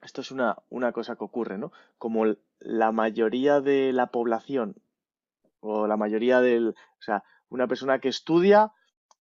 [0.02, 1.72] esto es una, una cosa que ocurre, ¿no?
[1.98, 2.26] Como
[2.60, 4.76] la mayoría de la población
[5.60, 8.72] o la mayoría del, o sea, una persona que estudia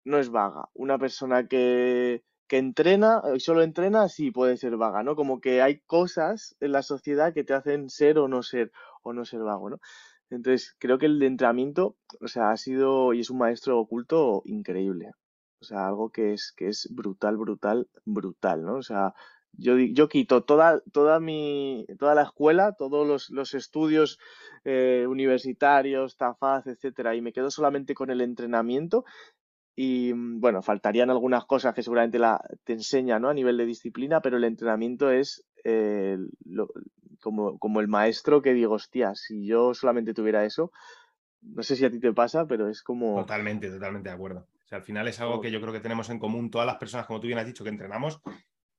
[0.05, 5.03] no es vaga, una persona que, que entrena y solo entrena sí puede ser vaga,
[5.03, 5.17] ¿no?
[5.17, 9.13] Como que hay cosas en la sociedad que te hacen ser o no ser o
[9.13, 9.81] no ser vago, ¿no?
[10.31, 15.11] Entonces, creo que el entrenamiento, o sea, ha sido y es un maestro oculto increíble.
[15.61, 18.77] O sea, algo que es, que es brutal, brutal, brutal, ¿no?
[18.77, 19.15] O sea,
[19.53, 24.19] yo, yo quito toda, toda mi, toda la escuela, todos los, los estudios
[24.65, 29.05] eh, universitarios, TAFAZ, etcétera, y me quedo solamente con el entrenamiento.
[29.77, 33.29] Y mm, bueno, faltarían algunas cosas que seguramente la, te enseña, ¿no?
[33.29, 36.19] A nivel de disciplina, pero el entrenamiento es eh,
[37.21, 40.73] como, como el maestro que digo, hostia, si yo solamente tuviera eso,
[41.43, 43.17] no sé si a ti te pasa, pero es como...
[43.21, 46.51] Totalmente, totalmente de acuerdo al final es algo que yo creo que tenemos en común
[46.51, 48.21] todas las personas, como tú bien has dicho, que entrenamos,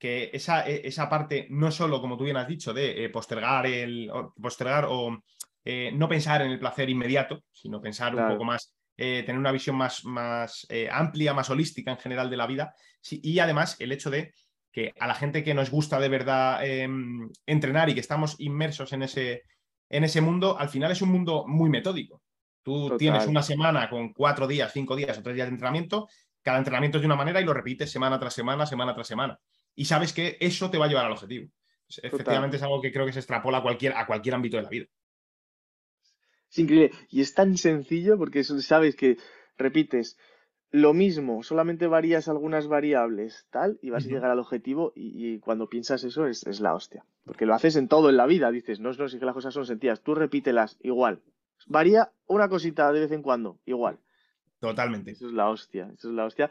[0.01, 3.67] que esa, e, esa parte no solo, como tú bien has dicho, de eh, postergar,
[3.67, 5.23] el, o, postergar o
[5.63, 9.51] eh, no pensar en el placer inmediato, sino pensar un poco más, eh, tener una
[9.51, 12.73] visión más, más amplia, más holística en general de la vida.
[13.11, 14.33] y además el hecho de
[14.71, 18.93] que a la gente que nos gusta de verdad em, entrenar y que estamos inmersos
[18.93, 19.43] en ese,
[19.87, 22.23] en ese mundo, al final es un mundo muy metódico.
[22.63, 26.07] Tú tienes una semana con cuatro días, cinco días o tres días de entrenamiento,
[26.41, 29.39] cada entrenamiento es de una manera y lo repites semana tras semana, semana tras semana.
[29.75, 31.49] Y sabes que eso te va a llevar al objetivo.
[32.01, 34.69] Efectivamente es algo que creo que se extrapola a cualquier, a cualquier ámbito de la
[34.69, 34.85] vida.
[36.49, 36.91] Es increíble.
[37.09, 39.17] Y es tan sencillo porque sabes que
[39.57, 40.17] repites
[40.71, 45.67] lo mismo, solamente varías algunas variables, tal, y vas a llegar al objetivo y, cuando
[45.67, 47.05] piensas eso es, es, la hostia.
[47.25, 49.53] Porque lo haces en todo en la vida, dices, no, no, si que las cosas
[49.53, 51.19] son sencillas, tú repítelas igual.
[51.67, 53.99] Varía una cosita de vez en cuando, igual.
[54.61, 55.09] Totalmente.
[55.09, 56.47] Eso es la hostia, eso es la hostia.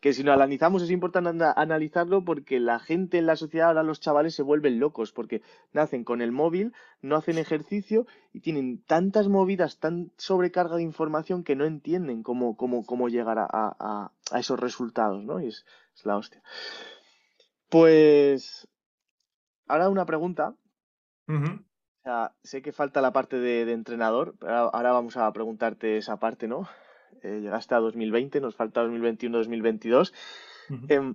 [0.00, 3.98] que, si lo analizamos es importante analizarlo porque la gente en la sociedad, ahora los
[3.98, 9.26] chavales se vuelven locos porque nacen con el móvil, no hacen ejercicio y tienen tantas
[9.26, 15.24] movidas, tan sobrecarga de información que no entienden cómo, cómo, cómo llegar a, esos resultados,
[15.24, 15.40] ¿no?
[15.40, 15.64] Y es,
[16.04, 16.40] la hostia.
[17.68, 18.68] Pues
[19.66, 20.54] ahora una pregunta.
[21.26, 25.96] o sea, sé que falta la parte de, de entrenador, pero ahora vamos a preguntarte
[25.96, 26.68] esa parte, ¿no?
[27.22, 30.12] Eh, llegaste a 2020, nos falta 2021-2022.
[30.88, 31.14] Em,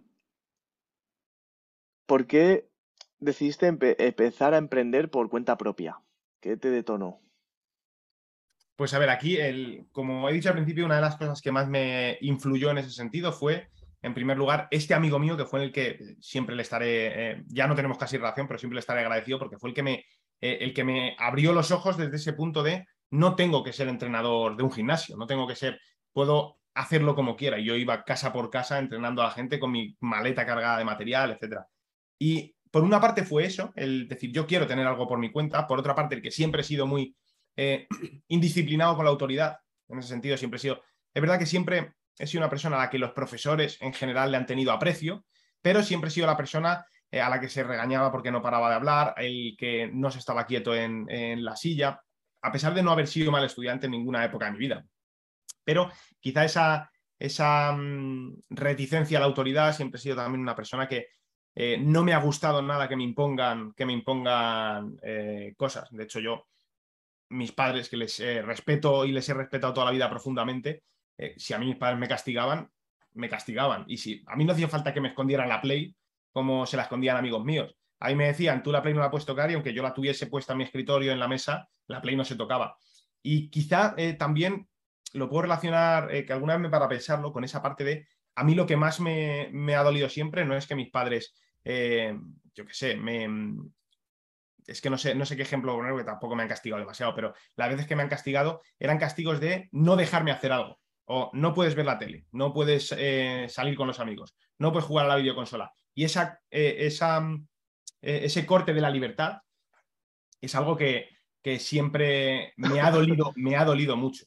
[2.05, 2.69] ¿Por qué
[3.19, 5.99] decidiste empezar a emprender por cuenta propia?
[6.39, 7.21] ¿Qué te detonó?
[8.75, 11.51] Pues a ver, aquí, el, como he dicho al principio, una de las cosas que
[11.51, 13.69] más me influyó en ese sentido fue,
[14.03, 17.67] en primer lugar, este amigo mío que fue el que siempre le estaré, eh, ya
[17.67, 20.05] no tenemos casi relación, pero siempre le estaré agradecido porque fue el que me,
[20.41, 23.87] eh, el que me abrió los ojos desde ese punto de no tengo que ser
[23.87, 25.79] entrenador de un gimnasio, no tengo que ser
[26.17, 27.59] puedo hacerlo como quiera.
[27.59, 31.29] Yo iba casa por casa entrenando a la gente con mi maleta cargada de material,
[31.29, 31.59] etc.
[32.17, 35.67] Y por una parte fue eso, el decir, yo quiero tener algo por mi cuenta.
[35.67, 37.15] Por otra parte, el que siempre he sido muy
[37.55, 37.87] eh,
[38.29, 39.59] indisciplinado con la autoridad.
[39.87, 40.81] En ese sentido, siempre he sido...
[41.13, 44.31] Es verdad que siempre he sido una persona a la que los profesores en general
[44.31, 45.23] le han tenido aprecio,
[45.61, 48.69] pero siempre he sido la persona eh, a la que se regañaba porque no paraba
[48.69, 52.01] de hablar, el que no se estaba quieto en, en la silla,
[52.41, 54.85] a pesar de no haber sido mal estudiante en ninguna época de mi vida
[55.67, 60.87] pero quizá esa, esa mm, reticencia a la autoridad siempre he sido también una persona
[60.87, 61.07] que
[61.53, 65.89] eh, no me ha gustado nada que me impongan, que me impongan eh, cosas.
[65.91, 66.47] De hecho, yo,
[67.31, 70.83] mis padres, que les eh, respeto y les he respetado toda la vida profundamente,
[71.35, 72.69] si a mí mis padres me castigaban,
[73.15, 73.83] me castigaban.
[73.87, 75.95] Y si a mí no hacía falta que me escondieran la Play,
[76.31, 77.75] como se la escondían amigos míos.
[77.99, 80.27] Ahí me decían, tú la Play no la puedes tocar y aunque yo la tuviese
[80.27, 82.77] puesta en mi escritorio en la mesa, la Play no se tocaba.
[83.21, 84.67] Y quizá también
[85.13, 88.43] lo puedo relacionar, eh, que alguna vez me para pensarlo, con esa parte de, a
[88.43, 92.17] mí lo que más me, ha dolido siempre no es que mis padres, eh,
[92.53, 93.27] yo qué sé, me...
[94.65, 97.15] Es que no sé, no sé qué ejemplo poner, porque tampoco me han castigado demasiado,
[97.15, 100.77] pero las veces que me han castigado eran castigos de no dejarme hacer algo.
[101.05, 104.85] O no puedes ver la tele, no puedes eh, salir con los amigos, no puedes
[104.85, 105.71] jugar a la videoconsola.
[105.95, 107.25] Y esa, esa,
[108.01, 109.39] ese corte de la libertad
[110.41, 111.09] es algo que,
[111.41, 114.25] que siempre me ha dolido, me ha dolido mucho.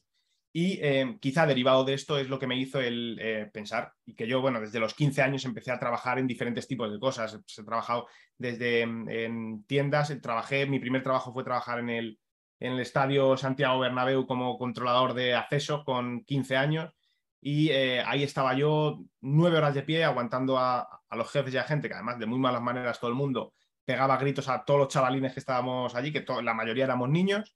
[0.53, 4.15] Y eh, quizá derivado de esto es lo que me hizo el eh, pensar y
[4.15, 7.31] que yo, bueno, desde los 15 años empecé a trabajar en diferentes tipos de cosas.
[7.31, 8.07] Pues, he trabajado
[8.37, 12.19] desde mm, en tiendas, trabajé, mi primer trabajo fue trabajar en el,
[12.59, 16.89] en el estadio Santiago Bernabéu como controlador de acceso con 15 años
[17.39, 21.63] y eh, ahí estaba yo nueve horas de pie aguantando a, los jefes y a
[21.63, 23.53] gente que además de muy malas maneras todo el mundo
[23.85, 27.55] pegaba gritos a todos los chavalines que estábamos allí, que la mayoría éramos niños.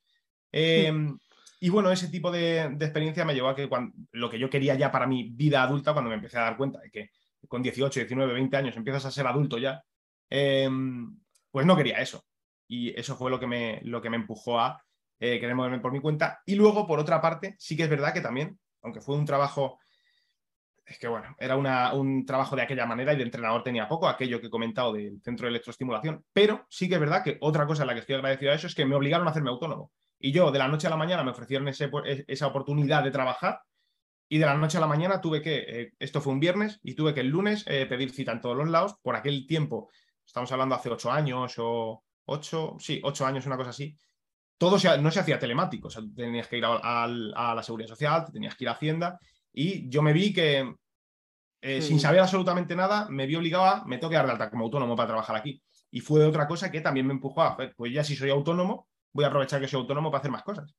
[0.51, 1.15] Hmm.
[1.59, 3.69] Y bueno, ese tipo de, experiencia me llevó a que
[4.11, 6.79] lo que yo quería ya para mi vida adulta, cuando me empecé a dar cuenta
[6.79, 7.09] de que
[7.47, 9.83] con 18, 19, 20 años empiezas a ser adulto ya,
[10.29, 11.17] em,
[11.51, 12.25] pues no quería eso.
[12.67, 14.83] Y eso fue lo que me, lo que me empujó a
[15.19, 16.41] eh, querer moverme por mi cuenta.
[16.45, 19.79] Y luego, por otra parte, sí que es verdad que también, aunque fue un trabajo,
[20.85, 21.55] es que bueno, era
[21.93, 25.21] un trabajo de aquella manera y de entrenador tenía poco, aquello que he comentado del
[25.21, 28.15] centro de electroestimulación, pero sí que es verdad que otra cosa en la que estoy
[28.15, 29.91] agradecido a eso es que me obligaron a hacerme autónomo.
[30.19, 33.61] Y yo de la noche a la mañana me ofrecieron e, esa oportunidad de trabajar
[34.27, 36.95] y de la noche a la mañana tuve que, eh, esto fue un viernes, y
[36.95, 38.95] tuve que el lunes eh, pedir cita en todos los lados.
[39.01, 39.89] Por aquel tiempo,
[40.25, 43.97] estamos hablando hace ocho años o ocho, sí, ocho años, una cosa así.
[44.57, 48.55] Todo no se hacía telemático, o sea, tenías que ir a, la seguridad social, tenías
[48.55, 49.19] que ir a Hacienda,
[49.55, 50.75] y yo me vi que,
[51.61, 54.49] eh, sin saber absolutamente nada, me vi obligado a, me tengo que dar de alta
[54.49, 55.63] como autónomo para trabajar aquí.
[55.89, 59.23] Y fue otra cosa que también me empujó a, pues ya si soy autónomo, voy
[59.23, 60.75] a aprovechar que soy autónomo para hacer más cosas.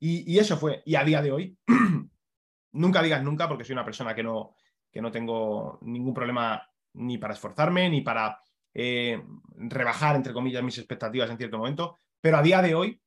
[0.00, 0.82] Y, eso fue.
[0.86, 1.56] Y a día de hoy,
[2.72, 4.56] nunca digas nunca, porque soy una persona que no,
[4.90, 8.40] que no tengo ningún problema ni para esforzarme, ni para
[8.74, 9.22] eh,
[9.54, 11.98] rebajar, entre comillas, mis expectativas en cierto momento.
[12.20, 13.00] Pero a día de hoy,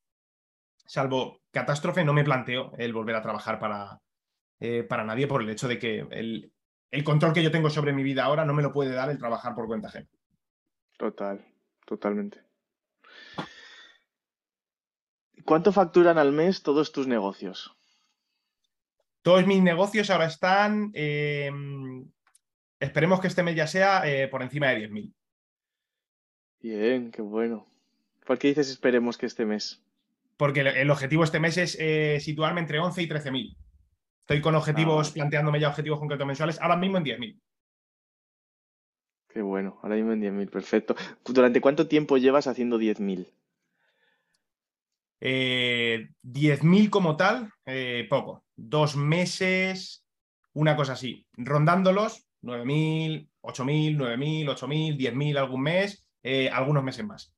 [0.86, 4.00] salvo catástrofe, no me planteo el volver a trabajar para,
[4.66, 6.50] eh, para nadie por el hecho de que el,
[6.90, 9.18] el, control que yo tengo sobre mi vida ahora no me lo puede dar el
[9.18, 10.08] trabajar por cuenta ajena.
[10.98, 11.46] Total,
[11.86, 12.42] totalmente.
[15.44, 17.76] ¿Cuánto facturan al mes todos tus negocios?
[19.22, 22.10] Todos mis negocios ahora están, em,
[22.80, 25.14] esperemos que este mes ya sea eh, por encima de 10.000.
[26.62, 27.68] Bien, qué bueno.
[28.26, 29.84] ¿Por qué dices esperemos que este mes?
[30.38, 33.58] Porque el, objetivo este mes es eh, situarme entre 11 y 13 mil.
[34.24, 35.14] Estoy con objetivos, Ah.
[35.14, 37.40] planteándome ya objetivos concretos mensuales, ahora mismo en 10.000.
[39.28, 40.96] Qué bueno, ahora mismo en 10.000, perfecto.
[41.26, 43.34] ¿Durante cuánto tiempo llevas haciendo 10.000?
[45.20, 48.46] Eh, 10.000 como tal, eh, poco.
[48.56, 50.06] Dos meses,
[50.54, 51.28] una cosa así.
[51.34, 57.34] Rondándolos, 9.000, 8.000, 9.000, 8.000, 10.000 algún mes, eh, algunos meses más.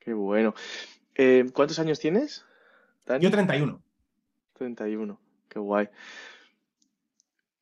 [0.00, 0.54] Qué bueno.
[1.14, 2.44] Eh, ¿cuántos años tienes,
[3.06, 3.22] Dani?
[3.22, 3.82] Yo 31.
[4.54, 5.88] 31, qué guay.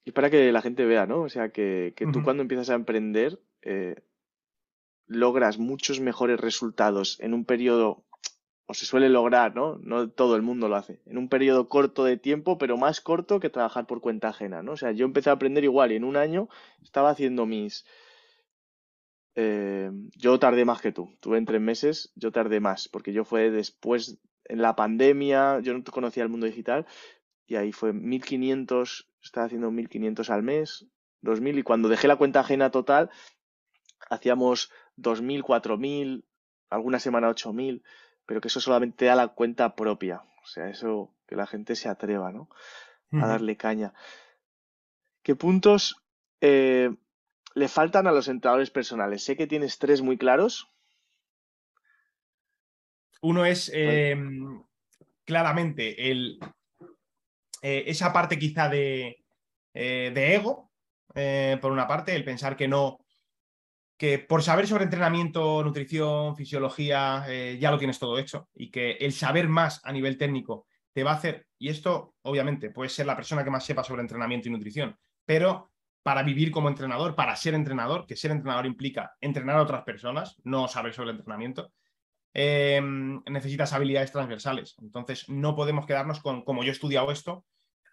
[0.04, 1.22] Y para que la gente vea, ¿no?
[1.22, 3.96] O sea, que, que tú cuando empiezas a emprender eh,
[5.06, 8.04] logras muchos mejores resultados en un periodo,
[8.66, 9.78] o se suele lograr, ¿no?
[9.82, 13.40] No todo el mundo lo hace, en un periodo corto de tiempo, pero más corto
[13.40, 14.72] que trabajar por cuenta ajena, ¿no?
[14.72, 16.48] O sea, yo empecé a aprender igual y en un año
[16.82, 17.84] estaba haciendo mis...
[19.34, 23.24] eh, yo tardé más que tú, tuve en tres meses, yo tardé más, porque yo
[23.24, 26.86] fue después, en la pandemia, yo no conocía el mundo digital
[27.48, 30.86] y ahí fue 1500, estaba haciendo 1500 al mes,
[31.22, 33.10] 2000 y cuando dejé la cuenta ajena total
[34.10, 36.24] hacíamos 2000, 4000,
[36.70, 37.82] alguna semana 8000,
[38.26, 41.88] pero que eso solamente da la cuenta propia, o sea, eso que la gente se
[41.88, 42.48] atreva, ¿no?
[43.12, 43.94] A darle caña.
[45.22, 45.96] ¿Qué puntos
[46.42, 46.94] eh,
[47.54, 49.24] le faltan a los entrenadores personales?
[49.24, 50.70] Sé que tienes tres muy claros.
[53.22, 54.14] Uno es eh,
[55.24, 56.38] claramente el,
[57.62, 59.24] eh, esa parte quizá de,
[59.74, 60.70] eh, de ego,
[61.14, 62.98] eh, por una parte, el pensar que no,
[63.96, 67.26] que por saber sobre entrenamiento, nutrición, fisiología,
[67.58, 71.12] ya lo tienes todo hecho y que el saber más a nivel técnico te va
[71.12, 74.52] a hacer, y esto obviamente puede ser la persona que más sepa sobre entrenamiento y
[74.52, 79.62] nutrición, pero para vivir como entrenador, para ser entrenador, que ser entrenador implica entrenar a
[79.62, 81.72] otras personas, no saber sobre entrenamiento,
[82.34, 82.80] eh,
[83.26, 84.76] necesitas habilidades transversales.
[84.80, 87.44] Entonces, no podemos quedarnos con, como yo he estudiado esto,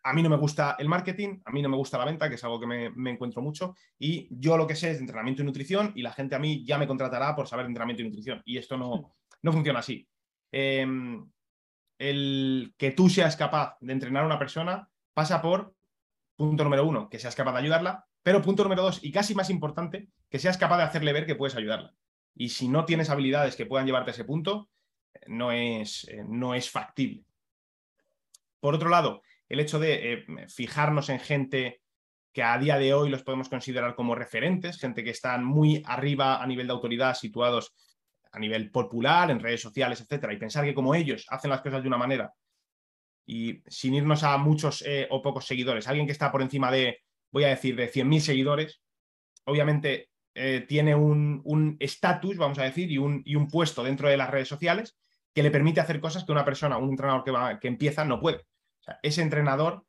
[0.04, 2.36] a mí no me gusta el marketing, a mí no me gusta la venta, que
[2.36, 5.42] es algo que me, me encuentro mucho, y yo lo que sé es de entrenamiento
[5.42, 8.06] y nutrición, y la gente a mí ya me contratará por saber de entrenamiento y
[8.06, 10.08] nutrición, y esto no, no funciona así.
[10.52, 10.86] Eh,
[11.98, 15.74] el que tú seas capaz de entrenar a una persona pasa por,
[16.36, 19.50] punto número uno, que seas capaz de ayudarla, pero punto número dos, y casi más
[19.50, 21.96] importante, que seas capaz de hacerle ver que puedes ayudarla.
[22.36, 24.70] Y si no tienes habilidades que puedan llevarte a ese punto,
[25.28, 27.24] no es, eh, no es factible.
[28.60, 31.82] Por otro lado, el hecho de eh, fijarnos en gente
[32.34, 36.44] que a día de hoy los podemos considerar como referentes, gente que están muy arriba
[36.44, 37.74] a nivel de autoridad, situados
[38.32, 41.82] a nivel popular, en redes sociales, etcétera, y pensar que como ellos hacen las cosas
[41.82, 42.34] de una manera
[43.26, 47.00] y sin irnos a muchos eh, o pocos seguidores, alguien que está por encima de,
[47.32, 48.82] voy a decir, de 100.000 seguidores,
[49.46, 54.18] obviamente eh, tiene un estatus, vamos a decir, y un, y un, puesto dentro de
[54.18, 54.98] las redes sociales
[55.34, 58.20] que le permite hacer cosas que una persona, un entrenador que, va, que empieza, no
[58.20, 58.46] puede.
[59.02, 59.86] Ese entrenador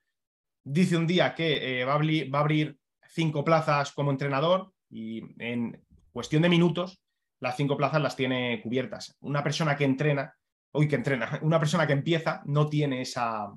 [0.62, 2.78] dice un día que eh, va, a abrir, va, a abrir,
[3.08, 7.02] cinco plazas como entrenador y en cuestión de minutos
[7.40, 9.16] las cinco plazas las tiene cubiertas.
[9.20, 10.32] Una persona que entrena,
[10.72, 13.52] uy, que entrena, una persona que empieza no tiene esa,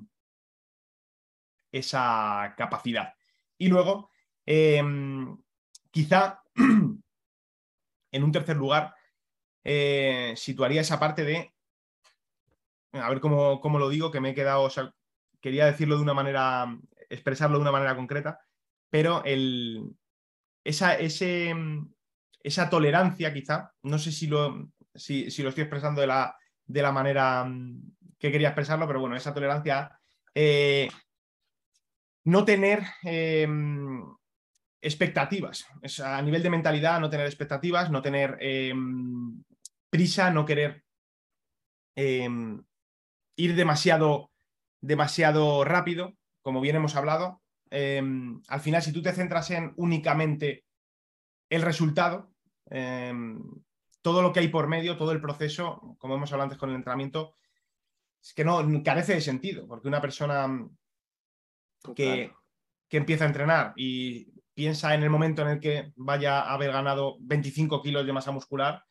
[1.70, 3.14] esa capacidad.
[3.58, 4.10] Y luego,
[4.44, 4.82] eh,
[5.90, 6.42] quizá
[8.12, 8.94] en un tercer lugar,
[9.64, 11.52] eh, situaría esa parte de,
[12.92, 14.68] a ver cómo, cómo, lo digo, que me he quedado,
[15.40, 16.76] quería decirlo de una manera,
[17.08, 18.40] expresarlo de una manera concreta,
[18.90, 19.94] pero el,
[20.64, 21.54] esa, ese,
[22.42, 26.82] esa tolerancia quizá, no sé si lo, si, si lo estoy expresando de la, de
[26.82, 27.50] la, manera
[28.18, 29.98] que quería expresarlo, pero bueno, esa tolerancia,
[30.34, 30.88] eh,
[32.24, 33.48] no tener eh,
[34.80, 38.72] expectativas, es a nivel de mentalidad, no tener expectativas, no tener eh,
[39.90, 40.84] prisa, no querer
[41.96, 42.28] eh,
[43.36, 44.30] ir demasiado,
[44.80, 47.42] demasiado rápido, como bien hemos hablado.
[47.70, 48.02] Eh,
[48.48, 50.64] al final, si tú te centras en únicamente
[51.50, 52.30] el resultado,
[54.02, 56.76] todo lo que hay por medio, todo el proceso, como hemos hablado antes con el
[56.76, 57.34] entrenamiento,
[58.22, 60.68] es que no carece de sentido, porque una persona
[61.96, 62.32] que,
[62.88, 66.70] que, empieza a entrenar y piensa en el momento en el que vaya a haber
[66.70, 68.84] ganado 25 kilos de masa muscular,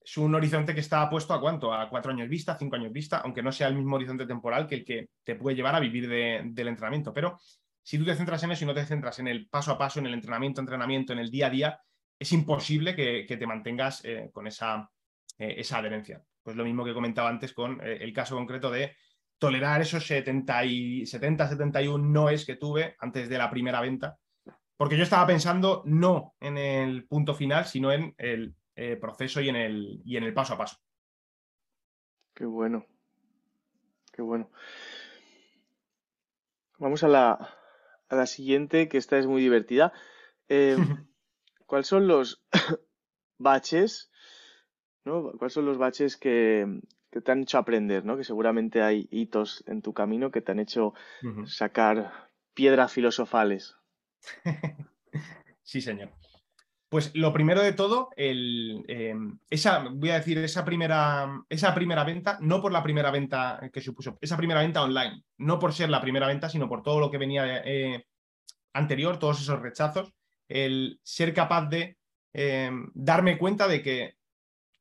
[0.00, 3.18] es un horizonte que está puesto a cuánto, a cuatro años vista, cinco años vista,
[3.18, 6.08] aunque no sea el mismo horizonte temporal que el que te puede llevar a vivir
[6.08, 7.12] de, del entrenamiento.
[7.12, 7.36] Pero
[7.82, 9.98] si tú te centras en eso y no te centras en el paso a paso,
[9.98, 11.80] en el entrenamiento, entrenamiento, en el día a día,
[12.16, 14.88] es imposible que, te mantengas eh, con esa,
[15.36, 16.22] eh, esa adherencia.
[16.44, 18.94] Pues lo mismo que comentaba antes con eh, el caso concreto de
[19.36, 24.16] tolerar esos 70, y, 70, 71 noes que tuve antes de la primera venta.
[24.76, 29.48] Porque yo estaba pensando no en el punto final, sino en el eh, proceso y
[29.48, 30.76] en el, y en el paso a paso.
[32.34, 32.84] Qué bueno.
[34.12, 34.50] Qué bueno.
[36.78, 37.56] Vamos a la,
[38.08, 39.94] a la siguiente, que esta es muy divertida.
[40.48, 40.76] Eh,
[41.66, 42.44] ¿Cuáles son los
[43.38, 44.10] baches?
[45.04, 45.32] ¿no?
[45.38, 48.04] ¿Cuáles son los baches que, que, te han hecho aprender?
[48.04, 48.18] ¿no?
[48.18, 50.92] Que seguramente hay hitos en tu camino que te han hecho
[51.46, 53.76] sacar piedras filosofales.
[55.62, 56.12] sí, señor.
[56.88, 62.38] Pues lo primero de todo, em, esa, voy a decir, esa primera, esa primera venta,
[62.40, 66.00] no por la primera venta que supuso, esa primera venta online, no por ser la
[66.00, 68.06] primera venta, sino por todo lo que venía eh,
[68.72, 70.12] anterior, todos esos rechazos,
[70.48, 71.98] el ser capaz de
[72.32, 74.14] em, darme cuenta de que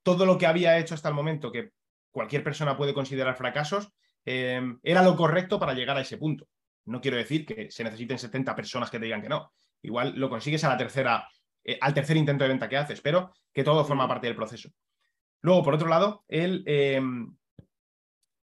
[0.03, 1.71] todo lo que había hecho hasta el momento, que
[2.11, 3.89] cualquier persona puede considerar fracasos,
[4.25, 6.47] em, era lo correcto para llegar a ese punto.
[6.85, 9.51] No quiero decir que se necesiten 70 personas que te digan que no.
[9.81, 11.27] Igual lo consigues a la tercera
[11.65, 14.69] eh, al tercer intento de venta que haces, pero que todo forma parte del proceso.
[15.41, 17.35] Luego, por otro lado, el, em,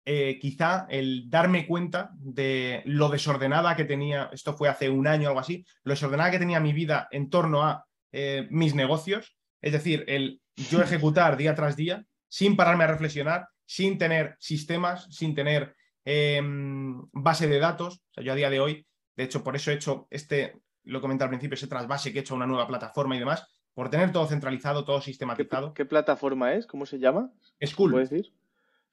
[0.04, 5.26] eh, quizá el darme cuenta de lo desordenada que tenía, esto fue hace un año
[5.26, 9.36] o algo así, lo desordenada que tenía mi vida en torno a eh, mis negocios,
[9.60, 15.08] es decir, el yo ejecutar día tras día sin pararme a reflexionar, sin tener sistemas,
[15.10, 15.74] sin tener
[16.04, 17.96] em, base de datos.
[18.10, 18.86] O sea, yo a día de hoy,
[19.16, 22.22] de hecho, por eso he hecho este, lo comenté al principio, ese trasvase que he
[22.22, 25.74] hecho a una nueva plataforma y demás, por tener todo centralizado, todo sistematizado.
[25.74, 26.66] ¿Qué, plataforma es?
[26.66, 27.32] ¿Cómo se llama?
[27.64, 27.92] School.
[27.92, 28.32] ¿Puedes decir?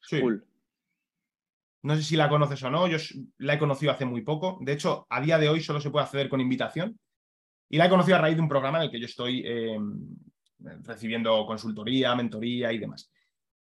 [0.01, 0.45] School.
[1.83, 2.97] No sé si la conoces o no, yo
[3.37, 4.57] la he conocido hace muy poco.
[4.61, 6.99] De hecho, a día de hoy solo se puede acceder con invitación.
[7.69, 10.15] Y la he conocido a raíz de un programa en el que yo estoy em,
[10.83, 13.11] recibiendo consultoría, mentoría y demás.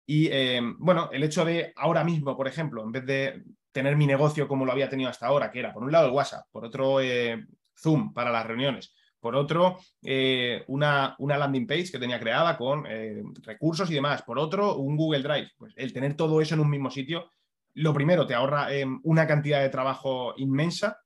[0.05, 4.05] Y em, bueno, el hecho de ahora mismo, por ejemplo, en vez de tener mi
[4.05, 6.65] negocio como lo había tenido hasta ahora, que era por un lado el WhatsApp, por
[6.65, 7.45] otro eh,
[7.77, 8.93] Zoom para las reuniones.
[9.21, 14.23] Por otro, eh, una, una, landing page que tenía creada con eh, recursos y demás.
[14.23, 15.51] Por otro, un Google Drive.
[15.57, 17.29] Pues el tener todo eso en un mismo sitio,
[17.75, 20.97] lo primero, te ahorra eh, una cantidad de trabajo inmensa.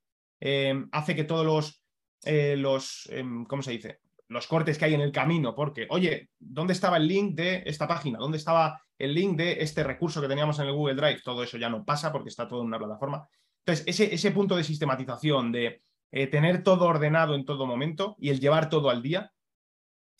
[0.92, 1.82] hace que todos los,
[2.24, 3.10] los
[3.48, 4.00] ¿cómo se dice?
[4.28, 7.86] Los cortes que hay en el camino, porque, oye, ¿dónde estaba el link de esta
[7.86, 8.18] página?
[8.18, 11.20] ¿Dónde estaba el link de este recurso que teníamos en el Google Drive?
[11.24, 13.28] Todo eso ya no pasa porque está todo en una plataforma.
[13.64, 18.30] Entonces, ese, ese punto de sistematización, de eh, tener todo ordenado en todo momento y
[18.30, 19.32] el llevar todo al día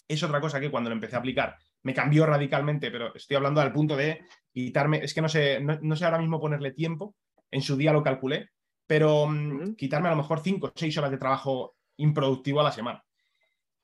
[0.08, 3.60] es otra cosa que cuando lo empecé a aplicar me cambió radicalmente, pero estoy hablando
[3.60, 7.14] al punto de quitarme, es que no sé, no, sé ahora mismo ponerle tiempo,
[7.48, 8.50] en su día lo calculé,
[8.88, 12.72] pero mm, quitarme a lo mejor 5 o 6 horas de trabajo improductivo a la
[12.72, 13.04] semana.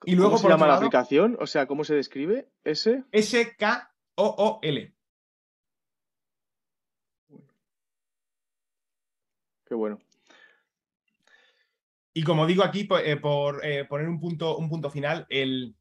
[0.05, 1.37] Y luego, ¿Cómo se llama la aplicación?
[1.41, 2.49] O sea, ¿cómo se describe?
[2.65, 3.05] S.
[3.13, 4.95] S-K-O-O-L.
[9.67, 9.99] Qué bueno.
[12.15, 15.75] Y como digo aquí, eh, por eh, poner un punto, un punto final, el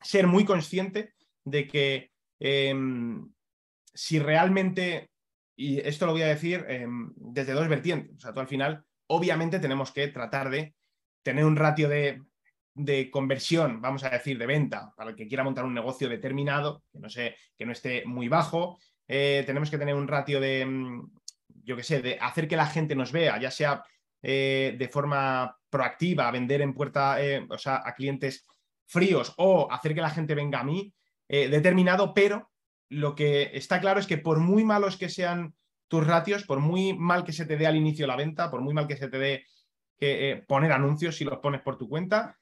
[0.00, 1.14] ser muy consciente
[1.44, 3.32] de que em,
[3.92, 5.10] si realmente,
[5.56, 8.84] y esto lo voy a decir em, desde dos vertientes, o sea, tú al final,
[9.08, 10.74] obviamente tenemos que tratar de
[11.22, 12.22] tener un ratio de,
[13.10, 16.98] conversión, vamos a decir, de venta, para el que quiera montar un negocio determinado, que
[16.98, 18.78] no, sé, que no esté muy bajo.
[19.08, 21.10] Eh, tenemos que tener un ratio de, mm,
[21.64, 23.82] yo qué sé, de hacer que la gente nos vea, ya sea
[24.22, 28.46] eh, de forma proactiva, vender en puerta, eh, o sea, a clientes
[28.86, 30.92] fríos o hacer que la gente venga a mí,
[31.28, 32.52] determinado, pero
[32.88, 35.54] lo que está claro es que por muy malos que sean
[35.88, 38.74] tus ratios, por muy mal que se te dé al inicio la venta, por muy
[38.74, 39.44] mal que se te dé
[39.98, 42.38] que, poner anuncios si los pones por tu cuenta,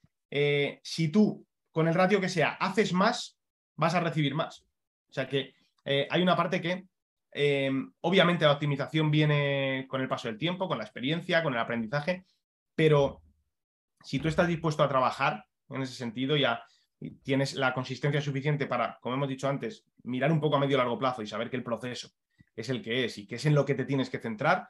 [0.82, 3.38] si tú con el ratio que sea haces más,
[3.76, 4.66] vas a recibir más.
[5.08, 5.54] O sea que
[5.84, 6.88] hay una parte que
[7.36, 11.58] Em, obviamente la optimización viene con el paso del tiempo, con la experiencia, con el
[11.58, 12.24] aprendizaje,
[12.76, 13.22] pero
[14.00, 16.64] si tú estás dispuesto a trabajar en ese sentido, ya
[17.24, 20.78] tienes la consistencia suficiente para, como hemos dicho antes, mirar un poco a medio y
[20.78, 22.08] largo plazo y saber que el proceso
[22.54, 24.68] es el que es y que es en lo que te tienes que centrar,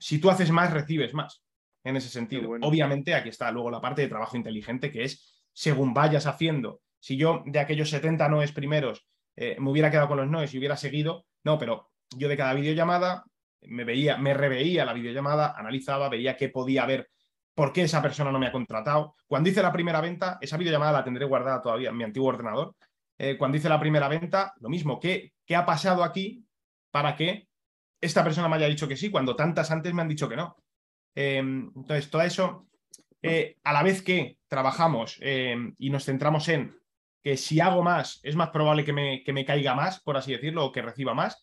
[0.00, 1.44] si tú haces más, recibes más
[1.86, 2.50] en ese sentido.
[2.62, 6.80] Obviamente aquí está luego la parte de trabajo inteligente, que es según vayas haciendo.
[6.98, 9.06] Si yo de aquellos 70 noes primeros
[9.36, 12.54] eh, me hubiera quedado con los noes y hubiera seguido, no, pero yo de cada
[12.54, 13.24] videollamada
[13.62, 17.08] me veía, me reveía la videollamada, analizaba, veía qué podía haber,
[17.54, 19.14] por qué esa persona no me ha contratado.
[19.28, 22.74] Cuando hice la primera venta, esa videollamada la tendré guardada todavía en mi antiguo ordenador.
[23.16, 26.44] Eh, cuando hice la primera venta, lo mismo, ¿qué, ¿qué ha pasado aquí
[26.90, 27.46] para que
[28.00, 30.56] esta persona me haya dicho que sí, cuando tantas antes me han dicho que no?
[31.16, 32.68] Em, entonces, todo eso,
[33.22, 36.76] eh, a la vez que trabajamos em, y nos centramos en
[37.22, 40.32] que si hago más es más probable que me, que me caiga más, por así
[40.32, 41.42] decirlo, o que reciba más,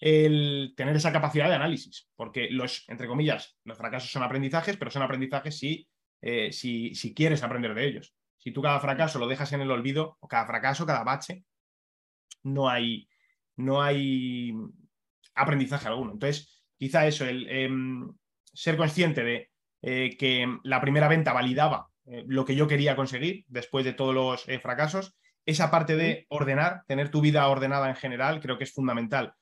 [0.00, 4.92] el tener esa capacidad de análisis, porque los, entre comillas, los fracasos son aprendizajes, pero
[4.92, 5.88] son aprendizajes si,
[6.22, 8.14] eh, si, si, quieres aprender de ellos.
[8.36, 11.44] Si tú cada fracaso lo dejas en el olvido, o cada fracaso, cada bache,
[12.44, 13.08] no hay,
[13.56, 14.52] no hay
[15.34, 16.12] aprendizaje alguno.
[16.12, 18.08] Entonces, quizá eso, el em,
[18.58, 19.50] ser consciente de
[19.82, 24.12] eh, que la primera venta validaba eh, lo que yo quería conseguir después de todos
[24.12, 25.14] los eh, fracasos,
[25.46, 29.34] esa parte de ordenar, tener tu vida ordenada en general, creo que es fundamental.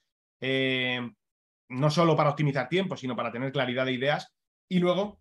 [1.68, 4.32] no solo para optimizar tiempo, sino para tener claridad de ideas.
[4.68, 5.20] Y luego,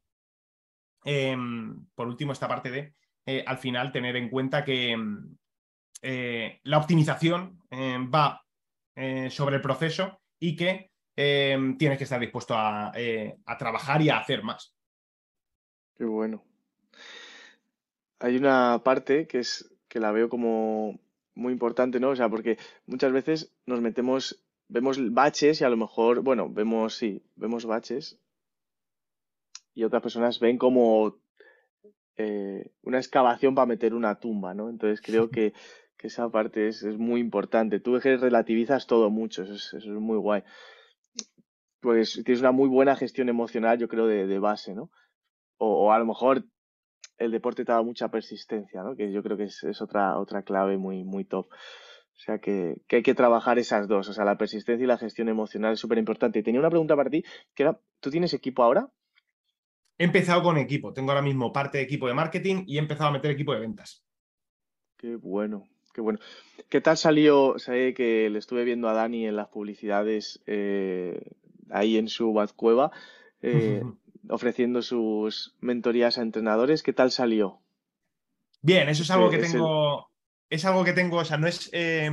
[1.06, 2.93] em, por último, esta parte de
[3.48, 4.96] al final tener en cuenta que
[6.04, 8.46] eh, la optimización eh, va
[9.30, 12.91] sobre el proceso y que tienes que estar dispuesto a,
[13.57, 14.74] trabajar y a hacer más.
[15.97, 16.43] Qué bueno.
[18.20, 20.99] Hay una parte que es que la veo como
[21.36, 22.09] muy importante, ¿no?
[22.09, 26.95] O sea, porque muchas veces nos metemos, vemos baches y a lo mejor, bueno, vemos,
[26.95, 28.20] sí, vemos baches
[29.76, 31.18] y otras personas ven como
[32.18, 34.70] eh, una excavación para meter una tumba, ¿no?
[34.70, 35.53] Entonces creo que,
[35.99, 37.80] esa parte es, muy importante.
[37.80, 40.43] Tú que relativizas todo mucho, eso es, muy guay.
[41.86, 44.90] Pues tienes una muy buena gestión emocional, yo creo, de, base, ¿no?
[45.58, 46.44] O, a lo mejor
[47.20, 48.96] el deporte te da mucha persistencia, ¿no?
[48.96, 51.46] Que yo creo que es, otra, otra clave muy, muy top.
[51.46, 54.10] O sea que, que, hay que trabajar esas dos.
[54.10, 56.42] O sea, la persistencia y la gestión emocional es súper importante.
[56.42, 57.24] Tenía una pregunta para ti,
[57.54, 58.90] que era, ¿tú tienes equipo ahora?
[60.00, 60.92] He empezado con equipo.
[60.92, 63.60] Tengo ahora mismo parte de equipo de marketing y he empezado a meter equipo de
[63.60, 64.04] ventas.
[64.98, 66.18] Qué bueno, qué bueno.
[66.68, 67.60] ¿Qué tal salió?
[67.60, 71.22] Sé que le estuve viendo a Dani en las publicidades eh,
[71.72, 72.91] ahí en su Cueva,
[73.41, 73.84] eh,
[74.30, 76.84] ofreciendo sus mentorías a entrenadores.
[76.84, 77.61] ¿Qué tal salió?
[78.61, 80.09] Bien, eso es algo que tengo.
[80.49, 81.70] Es algo que tengo, o sea, no es.
[81.74, 82.11] Eh,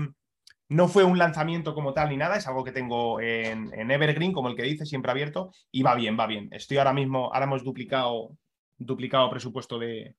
[0.73, 4.49] no fue un lanzamiento como tal ni nada, es algo que tengo en, Evergreen, como
[4.49, 6.49] el que dice, siempre abierto, y va bien, va bien.
[6.51, 8.31] Estoy ahora mismo, ahora hemos duplicado,
[8.79, 10.17] duplicado presupuesto de,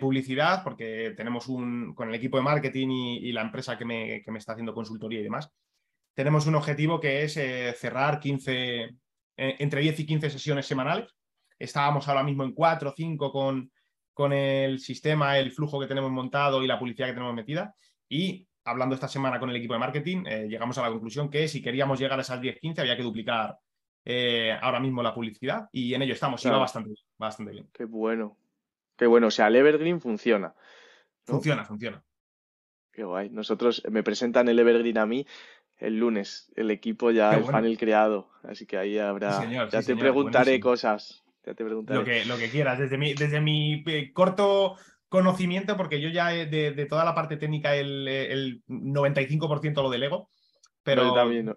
[0.00, 4.52] publicidad, porque tenemos un, con el equipo de marketing y, la empresa que me, está
[4.52, 5.50] haciendo consultoría y demás,
[6.14, 8.96] tenemos un objetivo que es eh, cerrar 15, eh,
[9.36, 11.12] entre 10 y 15 sesiones semanales.
[11.58, 13.70] Estábamos ahora mismo en 4 o 5 con,
[14.12, 17.74] con el sistema, el flujo que tenemos montado y la publicidad que tenemos metida.
[18.08, 21.48] Y hablando esta semana con el equipo de marketing, eh, llegamos a la conclusión que
[21.48, 23.58] si queríamos llegar a esas 10-15 había que duplicar
[24.60, 26.44] ahora mismo la publicidad y en ello estamos.
[26.44, 27.70] Y va bastante, bastante bien.
[27.72, 28.36] Qué bueno.
[28.96, 29.28] Qué bueno.
[29.28, 30.54] O sea, el Evergreen funciona.
[31.24, 32.04] Funciona, funciona.
[32.92, 33.30] Qué guay.
[33.30, 35.26] Nosotros me presentan el Evergreen a mí
[35.86, 36.52] el lunes.
[36.56, 38.28] El equipo ya, el panel creado.
[38.42, 39.68] Así que ahí habrá.
[39.70, 41.24] ya te preguntaré cosas.
[41.46, 41.98] Ya te preguntaré.
[41.98, 42.78] Lo que, lo que quieras.
[42.78, 44.76] Desde mi, desde mi eh, corto
[45.08, 50.30] conocimiento, porque yo ya de, toda la parte técnica el, el 95% lo delego.
[50.82, 51.54] Pero yo también.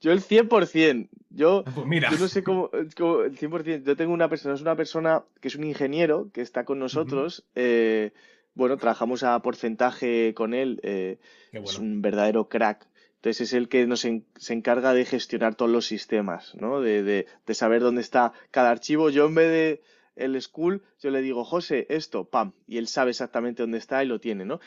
[0.00, 1.08] Yo el 100%.
[1.30, 2.10] Yo, pues mira.
[2.10, 3.84] yo no sé cómo, el 100%.
[3.84, 7.46] Yo tengo una persona, es una persona que es un ingeniero que está con nosotros.
[7.54, 8.12] Eh,
[8.54, 10.80] bueno, trabajamos a porcentaje con él.
[10.82, 11.18] Eh,
[11.52, 12.88] es un verdadero crack.
[13.20, 16.80] Entonces es el que nos se encarga de gestionar todos los sistemas, ¿no?
[16.80, 19.10] De, de, de, saber dónde está cada archivo.
[19.10, 19.82] Yo en vez de
[20.16, 24.06] el school, yo le digo, José, esto, pam, y él sabe exactamente dónde está y
[24.06, 24.58] lo tiene, ¿no?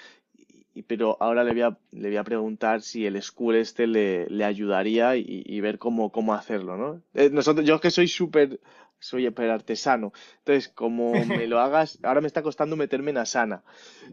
[0.75, 4.27] Y, pero ahora le voy, a, le voy a preguntar si el school este le,
[4.27, 7.01] le ayudaría y, ver cómo, cómo hacerlo, ¿no?
[7.15, 8.59] Eh, nosotros, yo que soy súper,
[9.03, 13.63] soy súper artesano, entonces como me lo hagas, ahora me está costando meterme en Asana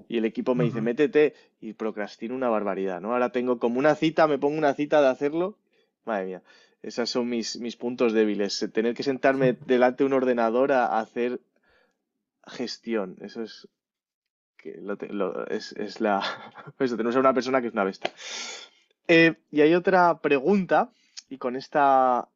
[0.08, 3.12] y el equipo me dice, métete y procrastino una barbaridad, ¿no?
[3.12, 5.58] Ahora tengo como una cita, me pongo una cita de hacerlo,
[6.04, 6.42] madre mía.
[6.82, 8.66] Esos son mis, mis puntos débiles.
[8.72, 11.40] Tener que sentarme delante de un ordenador a, hacer
[12.46, 13.16] gestión.
[13.20, 13.68] Eso es.
[14.56, 16.22] Que lo, es, es, la.
[16.78, 18.10] Eso, tenemos a una persona que es una bestia.
[19.08, 20.90] Eh, y hay otra pregunta,
[21.28, 22.28] y con esta.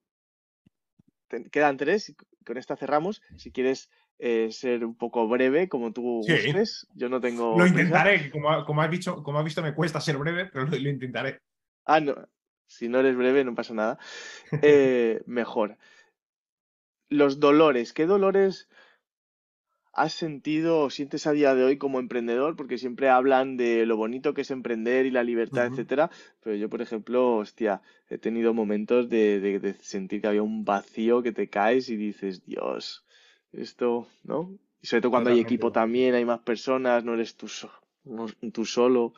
[1.51, 2.15] quedan tres,
[2.45, 3.23] con esta cerramos.
[3.37, 7.59] Si quieres eh, ser un poco breve, como tú gustes, yo no tengo.
[7.59, 10.77] Lo intentaré, como, como, has visto, como has visto, me cuesta ser breve, pero lo,
[10.77, 11.39] lo intentaré.
[11.87, 12.15] Ah, no,
[12.67, 13.99] si no eres breve, no pasa nada.
[14.63, 15.77] Eh, mejor.
[17.09, 17.93] Los dolores.
[17.93, 18.69] ¿Qué dolores
[19.95, 22.57] has sentido o sientes a día de hoy como emprendedor?
[22.57, 26.11] Porque siempre hablan de lo bonito que es emprender y la libertad, etcétera.
[26.43, 31.33] Pero yo, por ejemplo, hostia, he tenido momentos de, sentir que había un vacío que
[31.33, 33.05] te caes y dices, Dios,
[33.53, 34.51] esto, ¿no?
[34.83, 37.47] Y sobre todo cuando hay equipo también, hay más personas, no eres tú,
[38.53, 39.15] tú solo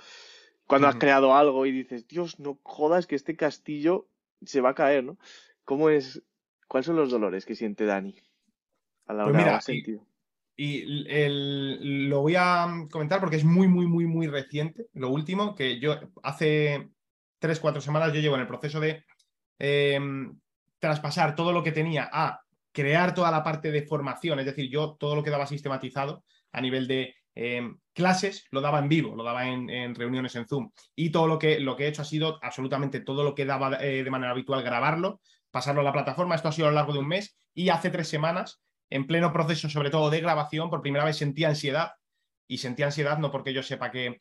[0.67, 4.09] cuando has creado algo y dices, Dios, no jodas que este castillo
[4.45, 5.17] se va a caer, ¿no?
[5.65, 6.23] ¿Cómo es?
[6.69, 8.17] ¿Cuáles son los dolores que siente Dani
[9.07, 10.03] a la pues hora sentido?
[10.03, 10.16] Y,
[10.57, 14.87] el, lo voy a comentar porque es muy, muy, muy, muy reciente.
[14.95, 16.89] Lo último, que yo hace
[17.39, 19.05] tres, cuatro semanas yo llevo en el proceso de
[19.59, 20.39] em,
[20.79, 22.41] traspasar todo lo que tenía a
[22.73, 26.61] crear toda la parte de formación, es decir, yo todo lo que daba sistematizado a
[26.61, 30.71] nivel de Em, clases lo daba en vivo, lo daba en, reuniones en Zoom.
[30.95, 33.77] Y todo lo que, lo que he hecho ha sido absolutamente todo lo que daba
[33.77, 36.35] eh, de manera habitual grabarlo, pasarlo a la plataforma.
[36.35, 39.33] Esto ha sido a lo largo de un mes y hace tres semanas, en pleno
[39.33, 41.93] proceso sobre todo de grabación, por primera vez sentía ansiedad.
[42.49, 44.21] Y sentía ansiedad no porque yo sepa que,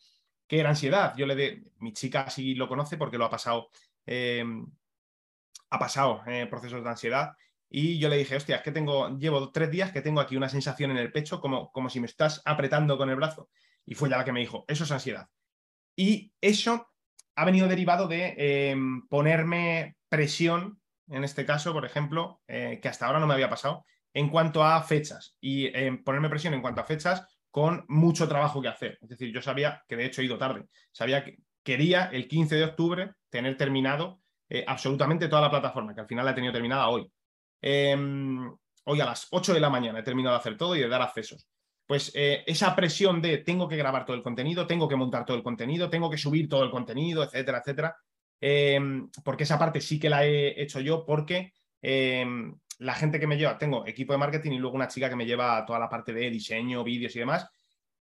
[0.49, 1.13] era ansiedad.
[1.17, 3.69] Yo le de, mi chica sí lo conoce porque lo ha pasado,
[4.05, 4.65] em,
[5.69, 7.33] ha pasado eh, procesos de ansiedad
[7.69, 10.49] y yo le dije, hostia, es que tengo, llevo tres días que tengo aquí una
[10.49, 13.49] sensación en el pecho como, como si me estás apretando con el brazo.
[13.85, 15.27] Y fue ya la que me dijo, eso es ansiedad.
[15.95, 16.87] Y eso
[17.35, 23.07] ha venido derivado de em, ponerme presión, en este caso, por ejemplo, eh, que hasta
[23.07, 23.85] ahora no me había pasado,
[24.15, 25.37] en cuanto a fechas.
[25.41, 28.97] Y em, ponerme presión en cuanto a fechas con mucho trabajo que hacer.
[29.01, 30.65] Es decir, yo sabía que de hecho he ido tarde.
[30.91, 36.01] Sabía que quería el 15 de octubre tener terminado eh, absolutamente toda la plataforma, que
[36.01, 37.11] al final la he tenido terminada hoy.
[37.61, 38.49] Em,
[38.85, 41.01] hoy a las 8 de la mañana he terminado de hacer todo y de dar
[41.01, 41.47] accesos.
[41.85, 45.35] Pues eh, esa presión de tengo que grabar todo el contenido, tengo que montar todo
[45.35, 47.97] el contenido, tengo que subir todo el contenido, etcétera, etcétera.
[48.39, 51.51] Em, porque esa parte sí que la he hecho yo porque
[51.81, 55.15] em, la gente que me lleva, tengo equipo de marketing y luego una chica que
[55.15, 57.47] me lleva toda la parte de diseño, vídeos y demás.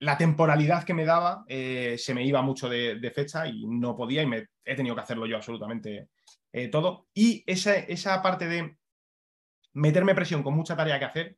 [0.00, 4.22] La temporalidad que me daba eh, se me iba mucho de, fecha y no podía
[4.22, 6.08] y me, he tenido que hacerlo yo absolutamente
[6.52, 7.08] eh, todo.
[7.14, 8.76] Y esa, esa parte de
[9.72, 11.36] meterme presión con mucha tarea que hacer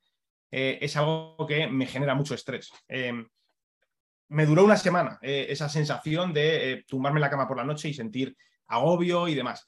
[0.51, 2.71] eh, es algo que me genera mucho estrés.
[2.89, 3.27] Em,
[4.29, 7.95] me duró una semana esa sensación de tumbarme en la cama por la noche y
[7.95, 8.37] sentir
[8.69, 9.67] agobio y demás.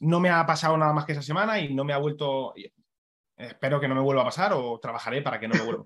[0.00, 2.52] No me ha pasado nada más que esa semana y no me ha vuelto,
[3.36, 5.84] espero que no me vuelva a pasar o trabajaré para que no me vuelva.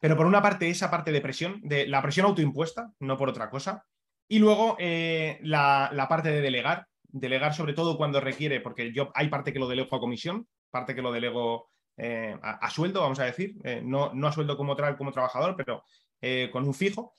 [0.00, 3.50] Pero por una parte, esa parte de presión, de la presión autoimpuesta, no por otra
[3.50, 3.84] cosa.
[4.28, 9.28] Y luego la, la, parte de delegar, delegar sobre todo cuando requiere, porque yo hay
[9.28, 13.24] parte que lo delego a comisión, parte que lo delego eh, a, sueldo, vamos a
[13.24, 15.84] decir, eh, no, no, a sueldo como, como trabajador, pero
[16.20, 17.16] eh, con un fijo.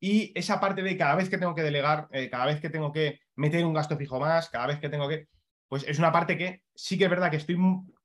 [0.00, 3.20] Y esa parte de cada vez que tengo que delegar, cada vez que tengo que
[3.36, 5.28] meter un gasto fijo más, cada vez que tengo que,
[5.68, 7.56] pues es una parte que sí que es verdad que estoy,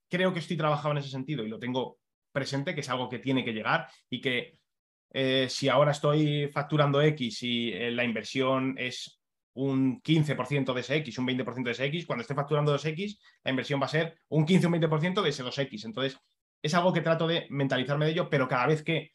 [0.09, 1.99] creo que estoy trabajando en ese sentido y lo tengo
[2.31, 4.59] presente, que es algo que tiene que llegar y que
[5.49, 9.19] si ahora estoy facturando X y la inversión es
[9.53, 13.49] un 15% de ese X, un 20% de ese X, cuando esté facturando 2X, la
[13.49, 15.85] inversión va a ser un 15 o un 20% de ese 2X.
[15.85, 16.19] Entonces,
[16.61, 19.13] es algo que trato de mentalizarme de ello, pero cada vez que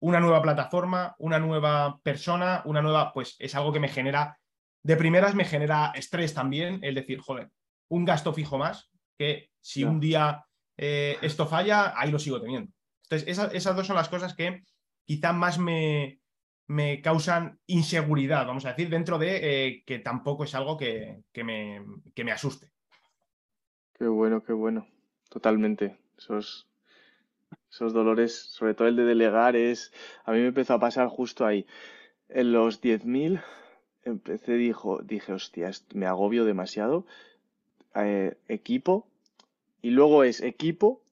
[0.00, 4.38] una nueva plataforma, una nueva persona, una nueva, pues es algo que me genera,
[4.82, 7.50] de primeras me genera estrés también, el decir, joder,
[7.88, 10.44] un gasto fijo más, que si un día
[10.76, 12.70] eh, esto falla, ahí lo sigo teniendo.
[13.04, 14.62] Entonces, esas dos son las cosas que
[15.04, 16.20] quizá más me,
[16.66, 21.84] me causan inseguridad, vamos a decir, dentro de eh, que tampoco es algo que, me,
[22.16, 22.70] me, asuste.
[23.98, 24.86] Qué bueno, qué bueno.
[25.28, 25.98] Totalmente.
[26.16, 26.66] Esos,
[27.70, 29.92] esos dolores, sobre todo el de delegar, es.
[30.24, 31.66] A mí me empezó a pasar justo ahí.
[32.28, 33.42] En los 10.000
[34.04, 37.06] empecé, dijo, dije, hostia, me agobio demasiado.
[37.94, 39.06] Eh, equipo.
[39.82, 41.04] Y luego es equipo.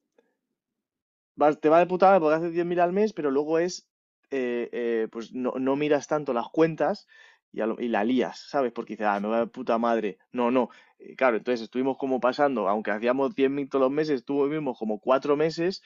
[1.60, 3.90] te va de putada porque haces 10.000 al mes, pero luego es
[4.30, 7.08] eh, eh, pues no, miras tanto las cuentas
[7.52, 8.72] y, y, la lías, ¿sabes?
[8.72, 10.18] Porque dices, ah, me va de puta madre.
[10.30, 10.70] No, no.
[10.98, 15.36] Eh, claro, entonces estuvimos como pasando, aunque hacíamos 100.000 todos los meses, estuvimos como cuatro
[15.36, 15.82] meses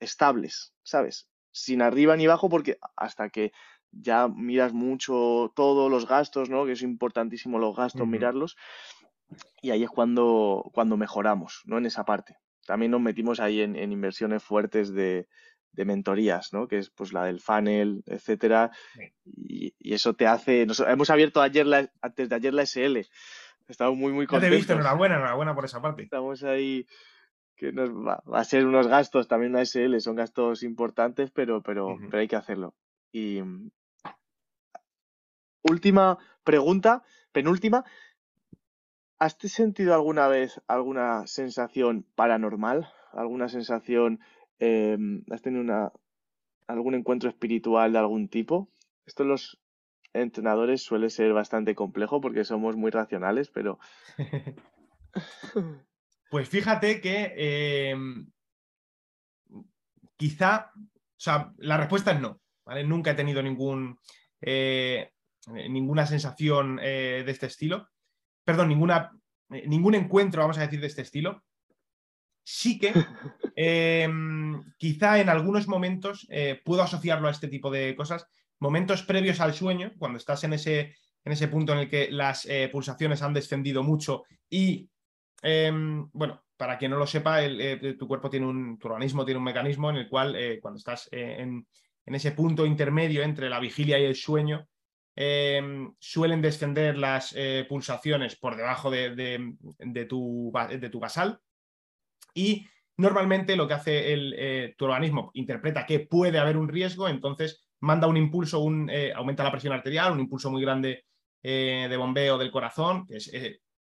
[0.00, 1.28] estables, ¿sabes?
[1.52, 3.52] Sin arriba ni abajo, porque hasta que
[3.90, 6.64] ya miras mucho todos los gastos, ¿no?
[6.64, 8.56] Que es importantísimo los gastos, mirarlos.
[9.60, 11.78] Y ahí es cuando, cuando mejoramos, ¿no?
[11.78, 12.36] En esa parte.
[12.66, 15.26] También nos metimos ahí en inversiones fuertes de,
[15.78, 16.66] de mentorías, ¿no?
[16.66, 18.70] Que es pues la del funnel, etcétera.
[19.24, 20.66] Y, eso te hace.
[20.86, 22.98] hemos abierto ayer la, antes de ayer la SL.
[23.68, 24.42] Estamos muy, muy contentos.
[24.42, 26.02] Ya te he visto, enhorabuena, enhorabuena por esa parte.
[26.02, 26.86] Estamos ahí.
[27.56, 31.96] Que nos va, a ser unos gastos también una SL, son gastos importantes, pero, pero,
[32.08, 32.74] pero hay que hacerlo.
[33.10, 33.40] Y
[35.62, 37.02] última pregunta,
[37.32, 37.84] penúltima.
[39.18, 42.88] ¿Has sentido alguna vez alguna sensación paranormal?
[43.12, 44.20] ¿Alguna sensación
[44.58, 45.92] Em, ¿Has tenido una,
[46.66, 48.70] algún encuentro espiritual de algún tipo?
[49.06, 49.60] Esto los
[50.12, 53.78] entrenadores suele ser bastante complejo porque somos muy racionales, pero...
[56.30, 58.30] pues fíjate que em,
[60.16, 62.84] quizá, o sea, la respuesta es no, ¿vale?
[62.84, 63.98] Nunca he tenido ningún,
[64.40, 65.12] eh,
[65.46, 67.88] ninguna sensación eh, de este estilo,
[68.48, 69.12] perdón, ninguna,
[69.50, 71.44] eh, ningún encuentro, vamos a decir, de este estilo.
[72.42, 72.94] Sí que
[73.60, 78.26] Em, quizá en algunos momentos eh, puedo asociarlo a este tipo de cosas,
[78.60, 80.94] momentos previos al sueño, cuando estás en ese,
[81.24, 84.88] en ese punto en el que las eh, pulsaciones han descendido mucho y,
[85.42, 87.40] em, bueno, para quien no lo sepa,
[87.98, 91.66] tu cuerpo tiene un, tu organismo tiene un mecanismo en el cual cuando estás en,
[92.06, 94.66] en ese punto intermedio entre la vigilia y el sueño,
[95.20, 101.40] em, suelen descender las eh, pulsaciones por debajo de, tu, basal
[102.34, 107.08] y normalmente lo que hace el, eh, tu organismo interpreta que puede haber un riesgo,
[107.08, 111.04] entonces manda un impulso, un, eh, aumenta la presión arterial, un impulso muy grande
[111.42, 113.32] de bombeo del corazón, que es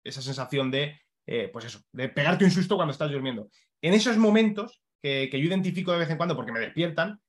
[0.03, 0.99] esa sensación de,
[1.51, 3.49] pues eso, de pegarte un susto cuando estás durmiendo.
[3.81, 7.19] En esos momentos que, yo identifico de vez en cuando porque me despiertan,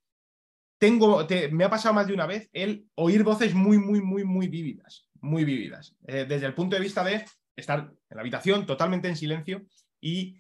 [0.81, 4.49] tengo, me ha pasado más de una vez el oír voces muy, muy, muy, muy
[4.49, 5.95] vívidas, muy vívidas.
[6.07, 7.23] Eh, desde el punto de vista de
[7.55, 9.67] estar en la habitación totalmente en silencio
[10.01, 10.39] y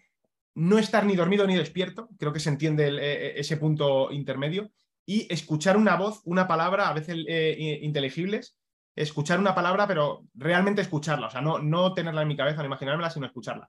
[0.54, 4.72] no estar ni dormido ni despierto, creo que se entiende eh, eh, ese punto intermedio,
[5.04, 7.16] y escuchar una voz, una palabra, a veces
[7.82, 8.56] inteligibles,
[8.94, 12.66] escuchar una palabra, pero realmente escucharla, o sea, no, no tenerla en mi cabeza, no
[12.66, 13.68] imaginármela, sino escucharla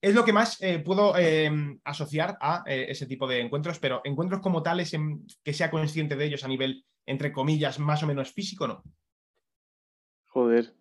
[0.00, 4.00] es lo que más eh, puedo em, asociar a eh, ese tipo de encuentros, pero
[4.04, 8.06] encuentros como tales en, que sea consciente de ellos a nivel, entre comillas, más o
[8.06, 8.82] menos físico, no.
[10.26, 10.72] Joder.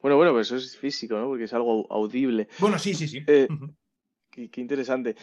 [0.00, 1.28] Bueno, bueno, pues eso es físico, ¿no?
[1.28, 2.48] Porque es algo audible.
[2.58, 3.22] Bueno, sí, sí, sí.
[3.26, 3.48] Eh,
[4.30, 5.16] qué, qué, interesante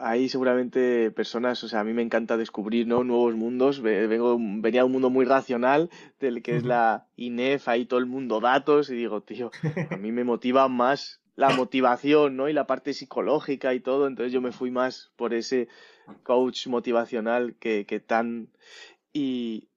[0.00, 3.04] hay seguramente personas, o sea, a mí me encanta descubrir ¿no?
[3.04, 3.80] nuevos mundos.
[3.80, 5.90] Vengo, venía de un mundo muy racional,
[6.20, 9.50] del que es la INEF, ahí todo el mundo datos, y digo, tío,
[9.90, 12.48] a mí me motiva más la motivación, ¿no?
[12.48, 14.06] Y la parte psicológica y todo.
[14.06, 15.68] Entonces yo me fui más por ese
[16.22, 18.48] coach motivacional que, que tan.
[19.12, 19.68] Y,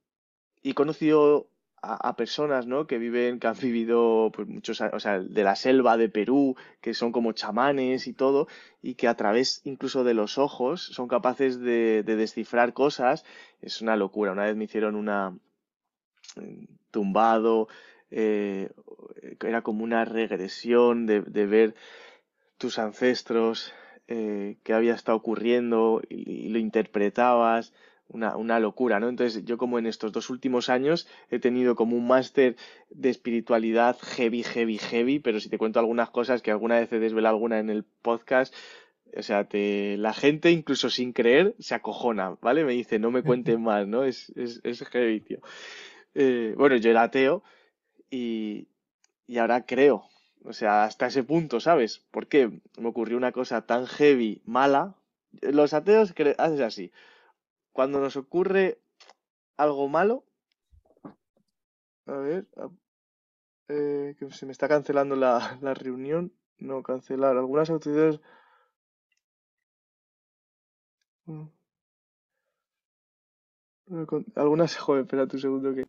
[0.62, 1.49] y he conocido
[1.82, 2.88] a, personas, ¿no?
[2.88, 6.94] Que viven, que han vivido pues, muchos, o sea, de la selva de Perú, que
[6.94, 8.48] son como chamanes y todo,
[8.82, 13.26] y que a través incluso de los ojos son capaces de, descifrar cosas.
[13.62, 14.32] Es una locura.
[14.32, 15.38] Una vez me hicieron una
[16.92, 17.68] tumbado,
[18.12, 18.70] eh,
[19.44, 21.76] era como una regresión de, ver
[22.58, 23.74] tus ancestros,
[24.08, 27.74] eh, qué había estado ocurriendo y lo interpretabas
[28.10, 29.08] una, una, locura, ¿no?
[29.08, 32.56] Entonces yo como en estos dos últimos años he tenido como un máster
[32.90, 37.00] de espiritualidad heavy, heavy, heavy, pero si te cuento algunas cosas que alguna vez he
[37.00, 38.54] desvelado alguna en el podcast,
[39.16, 42.64] o sea, te, la gente incluso sin creer se acojona, ¿vale?
[42.64, 44.04] Me dice, no me cuenten más, ¿no?
[44.04, 45.40] Es, es, es heavy, tío.
[46.16, 47.44] Eh, bueno, yo era ateo
[48.10, 48.68] y,
[49.28, 50.06] y ahora creo,
[50.44, 52.04] o sea, hasta ese punto, ¿sabes?
[52.12, 54.96] Porque me ocurrió una cosa tan heavy, mala.
[55.42, 56.92] Los ateos haces así
[57.72, 58.80] cuando nos ocurre
[59.58, 60.26] algo malo,
[62.06, 62.48] a ver,
[63.68, 68.20] eh, que se me está cancelando la, la reunión, no cancelar, algunas autoridades...
[71.26, 71.48] Mm.
[74.36, 75.88] Algunas, joder, espérate un segundo que...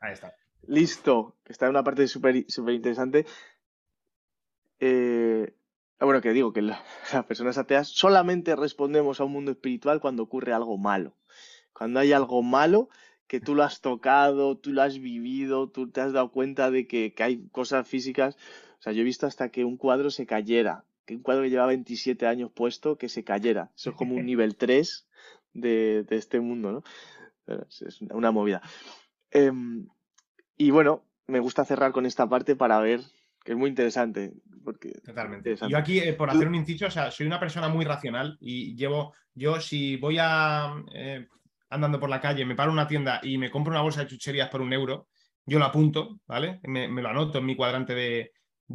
[0.00, 0.34] Ahí está.
[0.62, 3.26] Listo, que está en una parte súper super interesante.
[4.78, 5.54] Eh,
[6.00, 10.52] bueno, que digo que las personas ateas solamente respondemos a un mundo espiritual cuando ocurre
[10.52, 11.14] algo malo.
[11.72, 12.88] Cuando hay algo malo
[13.26, 16.86] que tú lo has tocado, tú lo has vivido, tú te has dado cuenta de
[16.88, 18.36] que, hay cosas físicas.
[18.80, 21.50] O sea, yo he visto hasta que un cuadro se cayera, que un cuadro que
[21.50, 23.70] lleva 27 años puesto, que se cayera.
[23.76, 25.06] Eso es como un nivel 3
[25.52, 26.82] de, este mundo, ¿no?
[27.68, 28.62] Es una movida.
[29.30, 29.86] Em,
[30.56, 33.00] y bueno, me gusta cerrar con esta parte para ver
[33.44, 34.32] que es muy interesante.
[34.62, 35.56] Porque Totalmente.
[35.68, 38.74] Yo aquí, eh, por hacer un inciso, o sea, soy una persona muy racional y
[38.76, 41.26] llevo, yo si voy a, eh,
[41.70, 44.08] andando por la calle, me paro en una tienda y me compro una bolsa de
[44.08, 45.08] chucherías por un euro,
[45.46, 46.60] yo lo apunto, ¿vale?
[46.64, 48.32] Me, lo anoto en mi cuadrante de,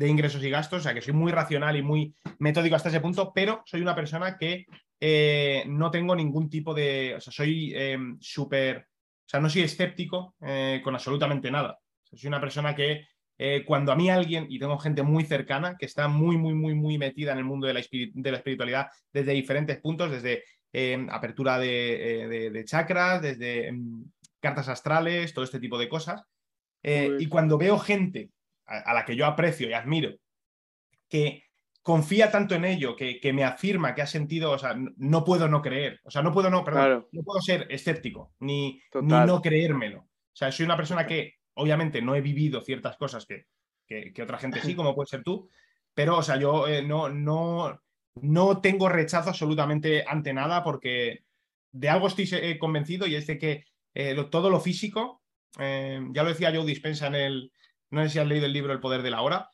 [0.08, 3.32] ingresos y gastos, o sea que soy muy racional y muy metódico hasta ese punto,
[3.34, 4.66] pero soy una persona que
[5.00, 7.74] eh, no tengo ningún tipo de, o sea, soy
[8.20, 10.36] súper, o sea, no soy escéptico
[10.84, 11.80] con absolutamente nada.
[12.04, 13.08] soy una persona que
[13.38, 16.74] eh, cuando a mí alguien, y tengo gente muy cercana, que está muy, muy, muy,
[16.74, 22.50] muy metida en el mundo de la, espiritualidad desde diferentes puntos, desde em, apertura eh,
[22.52, 24.06] de, chakras, desde em,
[24.40, 26.24] cartas astrales, todo este tipo de cosas.
[26.82, 28.30] Eh, y cuando veo gente
[28.68, 30.14] a, la que yo aprecio y admiro,
[31.10, 31.44] que
[31.82, 35.62] confía tanto en ello, que, me afirma que ha sentido, o sea, no, puedo no
[35.62, 40.00] creer, o sea, no puedo no, perdón, no puedo ser escéptico, ni, ni no creérmelo.
[40.00, 43.46] O sea, soy una persona que obviamente no he vivido ciertas cosas que,
[44.22, 45.50] otra gente sí, como puede ser tú,
[45.94, 47.82] pero, o sea, yo eh, no, no,
[48.22, 51.24] no tengo rechazo absolutamente ante nada porque
[51.72, 55.22] de algo estoy eh, convencido y es de que eh, todo lo físico,
[55.58, 57.52] ya lo decía Joe Dispensa en el,
[57.90, 59.52] no sé si has leído el libro El Poder de la Hora.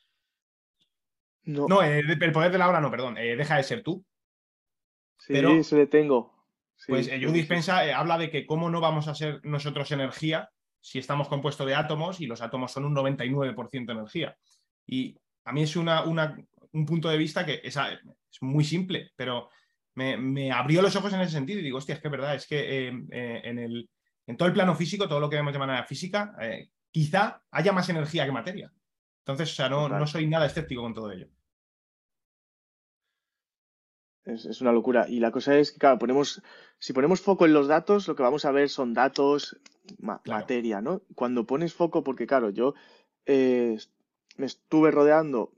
[1.43, 4.03] No, no El Poder de la Hora no, perdón, Deja de ser tú.
[5.19, 6.33] Sí, pero, se le tengo.
[6.87, 10.49] pues Joe Dispensa habla de que cómo no vamos a ser nosotros energía
[10.81, 14.35] si estamos compuestos de átomos y los átomos son un 99% energía.
[14.85, 15.15] Y
[15.45, 19.49] a mí es una, un punto de vista que es, es, muy simple, pero
[19.95, 22.47] me, abrió los ojos en ese sentido y digo, hostia, es que es verdad, es
[22.47, 23.89] que eh, eh, en, el,
[24.25, 27.71] en todo el plano físico, todo lo que vemos de manera física, eh, quizá haya
[27.71, 28.71] más energía que materia.
[29.19, 31.27] Entonces, o sea, no, no soy nada escéptico con todo ello.
[34.23, 35.07] Es, una locura.
[35.07, 36.41] Y la cosa es que, claro, ponemos,
[36.77, 39.59] si ponemos foco en los datos, lo que vamos a ver son datos,
[39.99, 41.01] materia, ¿no?
[41.15, 42.73] Cuando pones foco, porque claro, yo
[43.25, 45.51] me estuve rodeando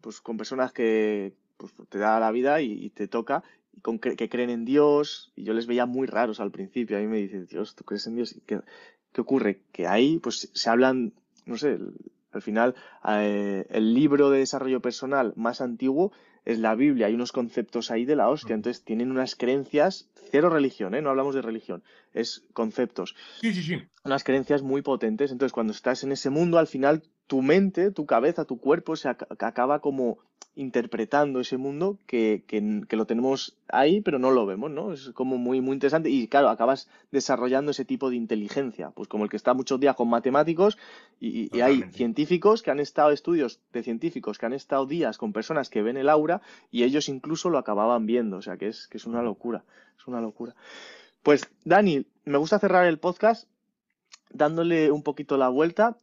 [0.00, 3.42] pues, con personas que, pues, te da la vida y, te toca,
[3.72, 7.00] y con que, creen en Dios, y yo les veía muy raros al principio, a
[7.00, 8.40] mí me dicen, Dios, ¿tú crees en Dios?
[8.46, 8.60] ¿Qué,
[9.12, 9.62] qué ocurre?
[9.72, 11.78] Que ahí pues se hablan, no sé,
[12.32, 12.74] al final
[13.08, 16.12] eh, el libro de desarrollo personal más antiguo
[16.46, 20.48] es la Biblia, hay unos conceptos ahí de la hostia, entonces tienen unas creencias, cero
[20.48, 21.02] religión, ¿eh?
[21.02, 21.82] no hablamos de religión,
[22.14, 23.16] es conceptos.
[23.40, 23.82] Sí, sí, sí.
[24.04, 28.06] Unas creencias muy potentes, entonces cuando estás en ese mundo, al final tu mente, tu
[28.06, 30.18] cabeza, tu cuerpo se acaba como
[30.56, 34.92] interpretando ese mundo que, que, lo tenemos ahí, pero no lo vemos, ¿no?
[34.94, 39.24] Es como muy, muy interesante y claro, acabas desarrollando ese tipo de inteligencia, pues como
[39.24, 40.78] el que está muchos días con matemáticos
[41.20, 45.68] y, hay científicos que han estado, estudios de científicos que han estado días con personas
[45.68, 48.96] que ven el aura y ellos incluso lo acababan viendo, o sea que es, que
[48.96, 49.64] es una locura,
[49.98, 50.54] es una locura.
[51.22, 53.46] Pues Dani, me gusta cerrar el podcast
[54.30, 55.98] dándole un poquito la vuelta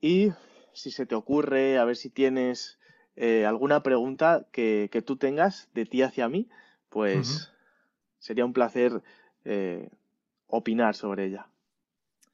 [0.00, 0.32] y
[0.74, 2.78] si se te ocurre, a ver si tienes
[3.16, 6.48] eh, alguna pregunta que, tú tengas de ti hacia mí,
[6.88, 7.52] pues
[8.18, 9.02] sería un placer
[9.44, 9.90] eh,
[10.46, 11.46] opinar sobre ella.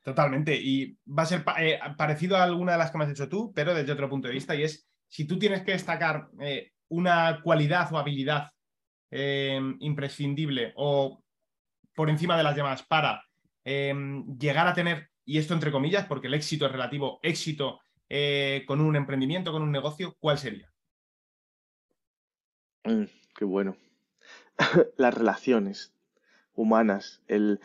[0.02, 0.56] Totalmente.
[0.56, 3.52] Y va a ser eh, parecido a alguna de las que me has hecho tú,
[3.54, 6.28] pero desde otro punto de vista, y es si tú tienes que destacar
[6.88, 8.50] una cualidad o habilidad
[9.10, 11.22] imprescindible o
[11.94, 13.24] por encima de las demás para
[13.64, 18.80] llegar a tener, y esto entre comillas, porque el éxito es relativo, éxito eh, con
[18.80, 20.72] un emprendimiento, con un negocio, ¿cuál sería?
[22.84, 23.04] Mm,
[23.36, 23.76] qué bueno.
[24.96, 25.92] Las relaciones
[26.54, 27.60] humanas, el,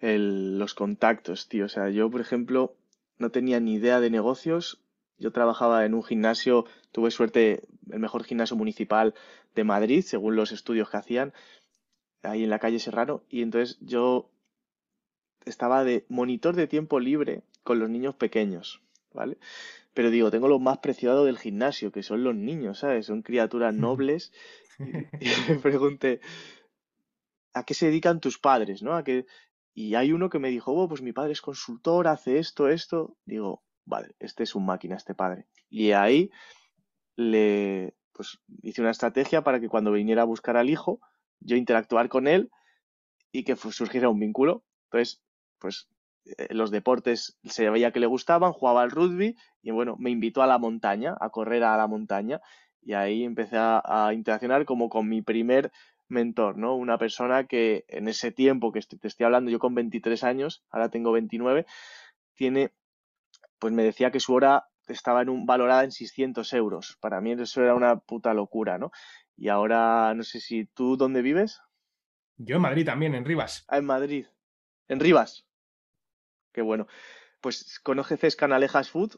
[0.00, 1.66] los contactos, tío.
[1.66, 2.76] O sea, yo, por ejemplo,
[3.18, 4.82] no tenía ni idea de negocios.
[5.18, 9.14] Yo trabajaba en un gimnasio, tuve suerte, el mejor gimnasio municipal
[9.54, 11.32] de Madrid, según los estudios que hacían,
[12.22, 13.22] ahí en la calle Serrano.
[13.28, 14.30] Y entonces yo
[15.44, 18.82] estaba de monitor de tiempo libre con los niños pequeños.
[19.14, 19.38] ¿Vale?
[19.94, 23.06] Pero digo, tengo lo más preciado del gimnasio, que son los niños, ¿sabes?
[23.06, 24.32] Son criaturas nobles.
[25.20, 26.20] Y, me pregunté,
[27.54, 28.94] ¿a qué se dedican tus padres, no?
[28.94, 29.24] ¿A qué...
[29.72, 33.16] Y hay uno que me dijo, oh, pues mi padre es consultor, hace esto, esto.
[33.24, 35.46] Digo, vale, este es un máquina, este padre.
[35.68, 36.30] Y ahí
[37.16, 41.00] le, pues hice una estrategia para que cuando viniera a buscar al hijo,
[41.40, 42.50] yo interactuar con él
[43.32, 44.64] y que surgiera un vínculo.
[44.84, 45.22] Entonces,
[45.58, 45.88] pues
[46.50, 50.46] los deportes se veía que le gustaban, jugaba al rugby y bueno, me invitó a
[50.46, 52.40] la montaña, a correr a la montaña
[52.84, 55.72] y ahí empecé a, interaccionar como con mi primer
[56.08, 56.76] mentor, ¿no?
[56.76, 60.90] Una persona que en ese tiempo que te estoy hablando, yo con 23 años, ahora
[60.90, 61.66] tengo 29,
[62.34, 62.72] tiene,
[63.58, 66.98] pues me decía que su hora estaba en un, valorada en 600 euros.
[67.00, 68.90] Para mí eso era una puta locura, ¿no?
[69.36, 71.60] Y ahora, no sé si tú, ¿dónde vives?
[72.36, 73.64] Yo en Madrid también, en Rivas.
[73.68, 74.26] Ah, en Madrid.
[74.88, 75.46] En Rivas.
[76.54, 76.86] Qué bueno.
[77.40, 79.16] Pues, ¿conoces Canalejas Food?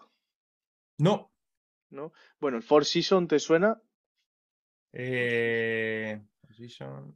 [0.99, 1.31] No.
[1.91, 2.13] ¿No?
[2.41, 3.81] Bueno, el Four Seasons, ¿te suena?
[4.93, 6.21] Eh...
[6.41, 7.15] Four Seasons.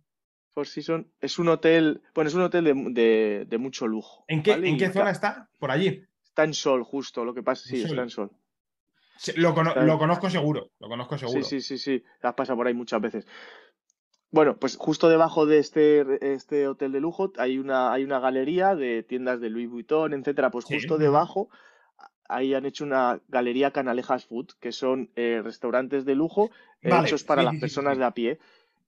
[0.52, 4.24] Four Seasons es un hotel, bueno, es un hotel de, mucho lujo.
[4.28, 5.48] ¿En qué, ¿en qué zona está?
[5.58, 6.06] Por allí.
[6.22, 8.30] Está en Sol, justo, lo que pasa, sí, está en Sol.
[9.36, 11.42] lo, conozco seguro, lo conozco seguro.
[11.42, 13.26] Sí, sí, sí, sí, has pasado por ahí muchas veces.
[14.32, 18.76] Bueno, pues justo debajo de este, este hotel de lujo hay una, hay una galería
[18.76, 20.50] de tiendas de Louis Vuitton, etcétera.
[20.50, 21.48] Pues justo debajo
[22.30, 26.50] ahí han hecho una galería Canalejas Food, que son eh, restaurantes de lujo
[26.80, 28.38] eh, hechos para las personas de a pie.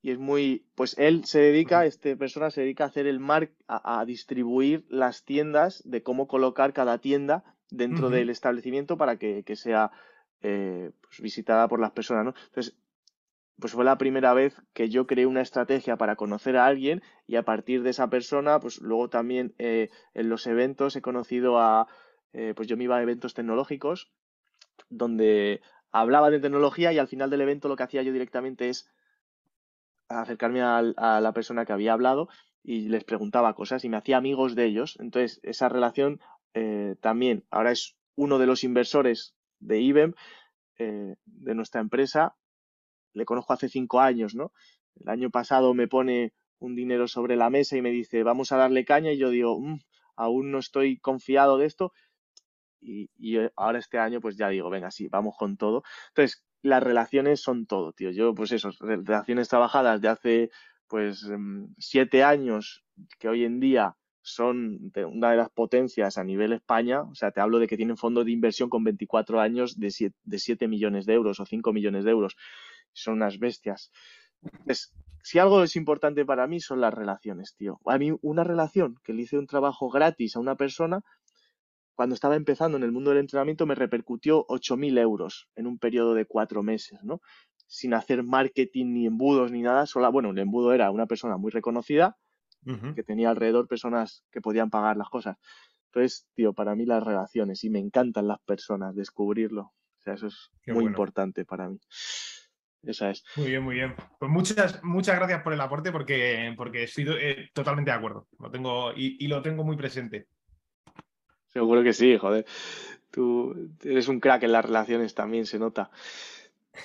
[0.01, 3.51] Y es muy, pues él se dedica, esta persona se dedica a hacer el mar,
[3.69, 9.93] a, distribuir las tiendas, de cómo colocar cada tienda dentro del establecimiento para que, sea
[10.41, 12.35] eh, pues, visitada por las personas, ¿no?
[12.47, 12.77] Entonces,
[13.59, 17.37] pues fue la primera vez que yo creé una estrategia para conocer a alguien y
[17.37, 21.87] a partir de esa persona, pues luego también eh, en los eventos he conocido a,
[22.33, 24.11] eh, pues yo me iba a eventos tecnológicos
[24.89, 28.91] donde hablaba de tecnología y al final del evento lo que hacía yo directamente es
[30.09, 32.29] acercarme a, la persona que había hablado
[32.63, 34.99] y les preguntaba cosas y me hacía amigos de ellos.
[35.01, 36.21] Entonces, esa relación
[36.55, 40.15] eh, también, ahora es uno de los inversores de IBEM,
[40.79, 42.35] de nuestra empresa,
[43.15, 44.53] le conozco hace cinco años, ¿no?
[44.97, 48.57] El año pasado me pone un dinero sobre la mesa y me dice, vamos a
[48.57, 49.81] darle caña, y yo digo, mm,
[50.17, 51.93] aún no estoy confiado de esto.
[52.81, 55.83] Y, y, ahora este año, pues ya digo, venga, sí, vamos con todo.
[56.09, 58.11] Entonces, las relaciones son todo, tío.
[58.11, 60.51] Yo, pues eso, relaciones trabajadas de hace,
[60.89, 62.85] pues, em, siete años,
[63.19, 67.41] que hoy en día son una de las potencias a nivel España, o sea, te
[67.41, 71.07] hablo de que tienen fondos de inversión con 24 años de 7, de 7 millones
[71.07, 72.37] de euros o 5 millones de euros.
[72.93, 73.91] Son unas bestias.
[74.43, 77.81] Entonces, si algo es importante para mí son las relaciones, tío.
[77.87, 81.01] A mí una relación que le hice un trabajo gratis a una persona,
[81.95, 86.15] cuando estaba empezando en el mundo del entrenamiento, me repercutió 8.000 euros en un periodo
[86.15, 87.21] de cuatro meses, ¿no?
[87.67, 89.87] Sin hacer marketing ni embudos ni nada.
[89.87, 92.17] Sola, bueno, el embudo era una persona muy reconocida,
[92.95, 95.37] que tenía alrededor personas que podían pagar las cosas.
[95.87, 99.63] Entonces, tío, para mí las relaciones y me encantan las personas, descubrirlo.
[99.63, 101.79] O sea, eso es muy importante para mí.
[102.85, 103.25] Esa es.
[103.37, 103.95] Muy bien, muy bien.
[104.19, 108.27] Pues muchas, muchas gracias por el aporte porque, porque estoy eh, totalmente de acuerdo.
[108.39, 110.27] Lo tengo y, lo tengo muy presente.
[111.47, 112.45] Seguro que sí, joder.
[113.11, 115.91] Tú eres un crack en las relaciones también, se nota.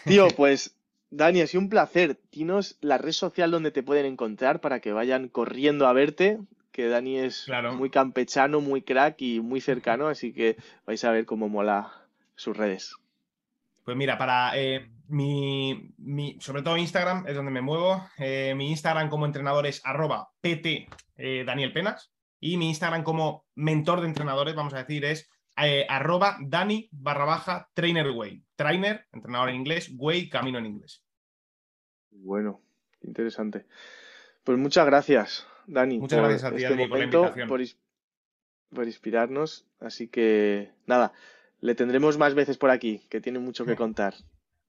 [0.05, 0.77] Tío, pues,
[1.09, 2.19] Dani, ha sido un placer.
[2.31, 6.39] Dinos la red social donde te pueden encontrar para que vayan corriendo a verte.
[6.71, 11.25] Que Dani es muy campechano, muy crack y muy cercano, así que vais a ver
[11.25, 11.91] cómo mola
[12.35, 12.93] sus redes.
[13.88, 15.93] Pues mira, para eh, mi,
[16.41, 18.05] sobre todo Instagram es donde me muevo.
[18.17, 23.45] Eh, mi Instagram como entrenador es arroba pt eh, Daniel Penas y mi Instagram como
[23.55, 25.29] mentor de entrenadores, vamos a decir, es
[25.88, 28.43] arroba Dani barra baja trainer way.
[28.57, 31.05] Trainer, entrenador en inglés, way, camino en inglés.
[32.09, 32.59] Bueno,
[32.99, 33.67] interesante.
[34.43, 35.97] Pues muchas gracias, Dani.
[35.99, 37.47] Muchas gracias a ti, este por la invitación.
[37.47, 39.65] por inspirarnos.
[39.79, 41.13] Así que nada,
[41.59, 44.13] le tendremos más veces por aquí, que tiene mucho que contar.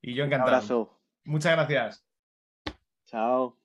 [0.01, 0.51] Y yo encantado.
[0.51, 1.01] Un abrazo.
[1.25, 2.05] Muchas gracias.
[3.07, 3.57] Chao.